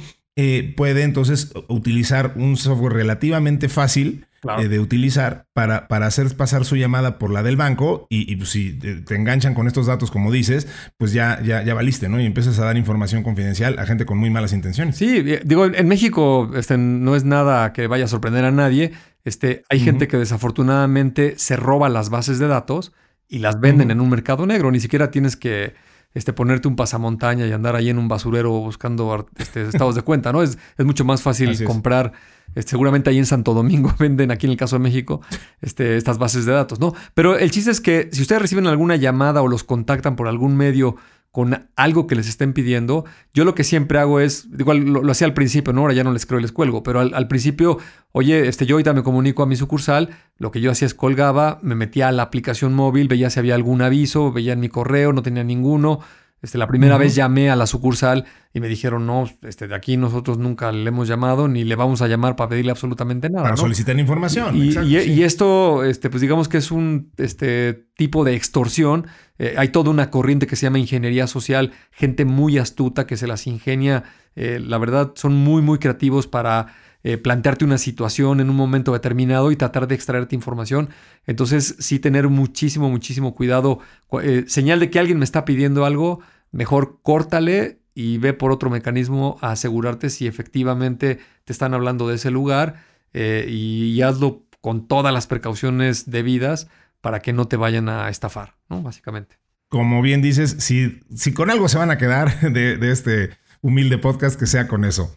puede 0.77 1.03
entonces 1.03 1.53
utilizar 1.69 2.33
un 2.37 2.57
software 2.57 2.95
relativamente 2.95 3.69
fácil 3.69 4.27
eh, 4.59 4.67
de 4.67 4.81
utilizar 4.81 5.47
para, 5.53 5.87
para, 5.87 6.07
hacer 6.07 6.37
pasar 6.37 6.65
su 6.65 6.75
llamada 6.75 7.17
por 7.17 7.31
la 7.31 7.45
del 7.45 7.57
banco 7.57 8.09
y, 8.11 8.35
pues, 8.35 8.49
si 8.49 8.73
te 8.73 9.15
enganchan 9.15 9.55
con 9.55 9.69
estos 9.69 9.87
datos, 9.87 10.11
como 10.11 10.33
dices, 10.33 10.67
pues 10.99 11.13
ya, 11.13 11.41
ya, 11.45 11.63
ya 11.63 11.75
valiste, 11.75 12.09
¿no? 12.09 12.21
Y 12.21 12.27
empiezas 12.27 12.59
a 12.59 12.65
dar 12.65 12.77
información 12.77 13.23
confidencial 13.23 13.79
a 13.79 13.87
gente 13.87 14.05
con 14.05 14.19
muy 14.19 14.31
malas 14.31 14.53
intenciones. 14.53 14.97
Sí, 14.97 15.23
eh, 15.25 15.43
digo, 15.45 15.67
en 15.67 15.87
México 15.87 16.51
este, 16.57 16.77
no 16.77 17.15
es 17.15 17.23
nada 17.23 17.73
que 17.73 17.87
vaya 17.87 18.07
a 18.07 18.09
sorprender 18.09 18.45
a 18.45 18.51
nadie. 18.51 18.91
Este, 19.25 19.63
hay 19.69 19.79
gente 19.79 20.09
que 20.09 20.17
desafortunadamente 20.17 21.35
se 21.37 21.55
roba 21.55 21.89
las 21.89 22.11
bases 22.11 22.41
de 22.41 22.49
datos 22.49 22.93
y 23.29 23.39
las 23.39 23.61
venden 23.61 23.93
en 23.93 24.01
un 24.01 24.11
mercado 24.11 24.45
negro. 24.45 24.73
Ni 24.73 24.81
siquiera 24.81 25.13
tienes 25.13 25.37
que 25.37 25.75
este, 26.15 26.33
ponerte 26.33 26.69
un 26.69 26.77
pasamontaña 26.77 27.47
y 27.47 27.53
andar 27.53 27.77
ahí 27.77 27.89
en 27.89 27.99
un 27.99 28.09
basurero 28.09 28.51
buscando 28.51 29.27
este, 29.37 29.63
estados 29.69 29.95
de 29.95 30.03
cuenta, 30.03 30.33
¿no? 30.33 30.43
Es, 30.43 30.59
es 30.77 30.85
mucho 30.85 31.05
más 31.05 31.23
fácil 31.23 31.65
comprar 31.65 32.13
este, 32.55 32.71
seguramente 32.71 33.11
ahí 33.11 33.19
en 33.19 33.27
Santo 33.27 33.55
Domingo 33.55 33.95
venden, 33.99 34.31
aquí 34.31 34.47
en 34.47 34.53
el 34.53 34.59
caso 34.59 34.77
de 34.77 34.81
México, 34.81 35.21
este, 35.61 35.97
estas 35.97 36.19
bases 36.19 36.45
de 36.45 36.53
datos, 36.53 36.81
¿no? 36.81 36.95
Pero 37.15 37.39
el 37.39 37.51
chiste 37.51 37.71
es 37.71 37.81
que 37.81 38.11
si 38.13 38.23
ustedes 38.23 38.43
reciben 38.43 38.67
alguna 38.67 38.97
llamada 38.97 39.43
o 39.43 39.49
los 39.49 39.65
contactan 39.65 40.17
por 40.17 40.29
algún 40.29 40.57
medio 40.57 40.97
con 41.33 41.67
algo 41.77 42.07
que 42.07 42.15
les 42.15 42.29
estén 42.29 42.53
pidiendo, 42.53 43.07
yo 43.33 43.47
lo 43.47 43.55
que 43.55 43.65
siempre 43.65 43.99
hago 43.99 44.21
es, 44.21 44.47
igual 44.59 44.81
lo, 44.81 45.11
hacía 45.11 45.27
al 45.27 45.33
principio, 45.33 45.73
¿no? 45.73 45.81
Ahora 45.81 45.95
ya 45.95 46.05
no 46.05 46.13
les 46.13 46.27
creo 46.27 46.39
y 46.39 46.43
les 46.43 46.53
cuelgo, 46.53 46.83
pero 46.83 47.01
al, 47.01 47.27
principio, 47.27 47.79
oye, 48.13 48.49
este, 48.49 48.67
yo 48.67 48.75
ahorita 48.75 48.93
me 48.93 49.03
comunico 49.03 49.43
a 49.43 49.47
mi 49.47 49.57
sucursal, 49.57 50.11
lo 50.37 50.51
que 50.51 50.61
yo 50.61 50.71
hacía 50.71 50.85
es 50.85 50.93
colgaba, 50.93 51.59
me 51.63 51.75
metía 51.75 52.09
a 52.09 52.13
la 52.13 52.25
aplicación 52.25 52.75
móvil, 52.75 53.09
veía 53.09 53.31
si 53.31 53.39
había 53.39 53.55
algún 53.55 53.81
aviso, 53.81 54.31
veía 54.31 54.53
en 54.53 54.61
mi 54.61 54.69
correo, 54.69 55.15
no 55.15 55.23
tenía 55.23 55.43
ninguno, 55.43 56.01
este, 56.43 56.59
la 56.59 56.67
primera 56.67 56.99
vez 56.99 57.15
llamé 57.15 57.51
a 57.51 57.57
la 57.57 57.67
sucursal 57.67 58.25
y 58.53 58.59
me 58.59 58.67
dijeron, 58.67 59.07
no, 59.07 59.31
este, 59.43 59.69
de 59.69 59.77
aquí 59.77 59.97
nosotros 59.97 60.39
nunca 60.39 60.73
le 60.73 60.89
hemos 60.89 61.07
llamado 61.07 61.47
ni 61.47 61.63
le 61.63 61.77
vamos 61.77 62.03
a 62.03 62.09
llamar 62.09 62.35
para 62.35 62.51
pedirle 62.51 62.73
absolutamente 62.73 63.31
nada. 63.31 63.45
Para 63.45 63.57
solicitar 63.57 63.97
información. 63.97 64.57
Y, 64.57 65.23
esto, 65.23 65.85
este, 65.85 66.11
pues 66.11 66.21
digamos 66.21 66.49
que 66.49 66.59
es 66.59 66.73
un 66.73 67.13
este, 67.17 67.87
tipo 67.97 68.25
de 68.25 68.35
extorsión. 68.35 69.07
Eh, 69.39 69.55
hay 69.57 69.69
toda 69.69 69.91
una 69.91 70.11
corriente 70.11 70.49
que 70.49 70.57
se 70.57 70.67
llama 70.67 70.81
ingeniería 70.81 71.29
social, 71.29 71.73
gente 71.93 72.25
muy 72.25 72.59
astuta 72.59 73.07
que 73.07 73.17
se 73.17 73.29
las 73.29 73.47
ingenia. 73.47 74.03
Eh, 74.35 74.61
la 74.61 74.79
verdad, 74.79 75.13
son 75.15 75.35
muy, 75.35 75.63
muy 75.63 75.79
creativos 75.79 76.27
para 76.27 76.75
eh, 77.05 77.19
plantearte 77.19 77.65
una 77.65 77.79
situación 77.79 78.41
en 78.41 78.49
un 78.49 78.57
momento 78.57 78.93
determinado 78.93 79.51
y 79.51 79.57
tratar 79.57 79.89
de 79.89 79.95
extraerte 79.95 80.37
información. 80.37 80.91
Entonces, 81.27 81.75
sí 81.79 81.99
tener 81.99 82.29
muchísimo, 82.29 82.89
muchísimo 82.91 83.35
cuidado. 83.35 83.81
Eh, 84.23 84.45
señal 84.47 84.79
de 84.79 84.91
que 84.91 85.01
alguien 85.01 85.19
me 85.19 85.25
está 85.25 85.45
pidiendo 85.45 85.85
algo, 85.85 86.21
mejor 86.53 87.01
córtale 87.03 87.81
y 87.95 88.19
ve 88.19 88.33
por 88.33 88.53
otro 88.53 88.71
mecanismo 88.71 89.37
a 89.41 89.51
asegurarte 89.51 90.11
si 90.11 90.27
efectivamente 90.27 91.19
te 91.45 91.53
están 91.53 91.75
hablando 91.75 92.09
de 92.09 92.15
ese 92.15 92.31
lugar 92.31 92.85
eh, 93.13 93.47
y, 93.49 94.01
hazlo 94.03 94.45
con 94.61 94.87
todas 94.87 95.13
las 95.13 95.27
precauciones 95.27 96.11
debidas 96.11 96.69
para 97.01 97.21
que 97.21 97.33
no 97.33 97.49
te 97.49 97.57
vayan 97.57 97.89
a 97.89 98.09
estafar, 98.09 98.55
¿no? 98.69 98.81
Básicamente. 98.81 99.37
Como 99.69 100.03
bien 100.03 100.23
dices, 100.23 100.57
si, 100.61 101.01
si 101.15 101.35
con 101.35 101.51
algo 101.51 101.69
se 101.69 101.79
van 101.79 101.91
a 101.91 101.99
quedar 101.99 102.41
de, 102.53 102.77
de 102.77 102.93
este 102.93 103.31
humilde 103.65 103.97
podcast, 103.97 104.39
que 104.39 104.47
sea 104.47 104.67
con 104.67 104.85
eso. 104.85 105.15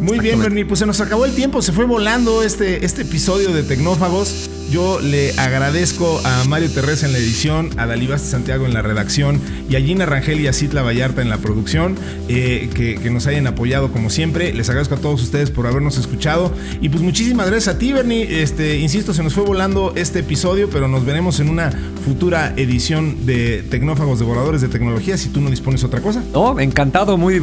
Muy 0.00 0.18
bien, 0.18 0.40
Bernie, 0.40 0.66
pues 0.66 0.80
se 0.80 0.86
nos 0.86 1.00
acabó 1.00 1.24
el 1.24 1.34
tiempo, 1.34 1.62
se 1.62 1.72
fue 1.72 1.84
volando 1.84 2.42
este, 2.42 2.84
este 2.84 3.02
episodio 3.02 3.52
de 3.52 3.62
Tecnófagos. 3.62 4.50
Yo 4.70 5.00
le 5.00 5.30
agradezco 5.38 6.20
a 6.24 6.44
Mario 6.48 6.68
Terrés 6.70 7.04
en 7.04 7.12
la 7.12 7.18
edición, 7.18 7.70
a 7.78 7.86
Dalibaste 7.86 8.28
Santiago 8.28 8.66
en 8.66 8.74
la 8.74 8.82
redacción 8.82 9.40
y 9.70 9.76
a 9.76 9.80
Gina 9.80 10.04
Rangel 10.04 10.40
y 10.40 10.48
a 10.48 10.52
Citla 10.52 10.82
Vallarta 10.82 11.22
en 11.22 11.28
la 11.28 11.38
producción, 11.38 11.94
eh, 12.28 12.68
que, 12.74 13.10
nos 13.10 13.28
hayan 13.28 13.46
apoyado 13.46 13.92
como 13.92 14.10
siempre. 14.10 14.52
Les 14.52 14.68
agradezco 14.68 14.96
a 14.96 14.98
todos 14.98 15.22
ustedes 15.22 15.52
por 15.52 15.68
habernos 15.68 15.96
escuchado. 15.96 16.52
Y 16.80 16.88
pues 16.88 17.02
muchísimas 17.02 17.46
gracias 17.46 17.76
a 17.76 17.78
ti, 17.78 17.92
Bernie. 17.92 18.42
Este, 18.42 18.78
insisto, 18.78 19.14
se 19.14 19.22
nos 19.22 19.34
fue 19.34 19.44
volando 19.44 19.92
este 19.94 20.18
episodio, 20.18 20.68
pero 20.68 20.88
nos 20.88 21.06
veremos 21.06 21.38
en 21.38 21.48
una 21.48 21.70
futura 22.04 22.52
edición 22.56 23.24
de 23.24 23.62
Tecnófagos 23.70 24.18
Devoradores 24.18 24.60
de 24.60 24.68
Tecnología 24.68 25.16
si 25.16 25.28
tú 25.28 25.40
no 25.40 25.48
dispones 25.48 25.84
otra 25.84 26.00
cosa. 26.00 26.22
No, 26.32 26.58
encantado, 26.58 27.16
muy 27.16 27.34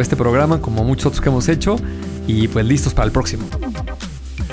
este 0.00 0.16
programa, 0.16 0.60
como 0.60 0.84
muchos 0.84 1.06
otros 1.06 1.20
que 1.20 1.28
hemos 1.28 1.48
hecho 1.48 1.76
y 2.26 2.48
pues 2.48 2.64
listos 2.66 2.94
para 2.94 3.06
el 3.06 3.12
próximo. 3.12 3.46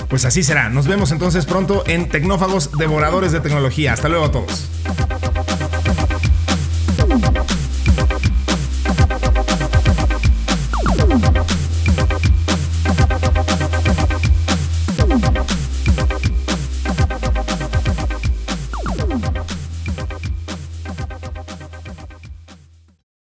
Pues 0.08 0.24
así 0.24 0.42
será. 0.42 0.68
Nos 0.68 0.88
vemos 0.88 1.12
entonces 1.12 1.46
pronto 1.46 1.84
en 1.86 2.08
Tecnófagos 2.08 2.76
Devoradores 2.76 3.32
de 3.32 3.40
Tecnología. 3.40 3.92
Hasta 3.92 4.08
luego 4.08 4.24
a 4.24 4.32
todos. 4.32 5.29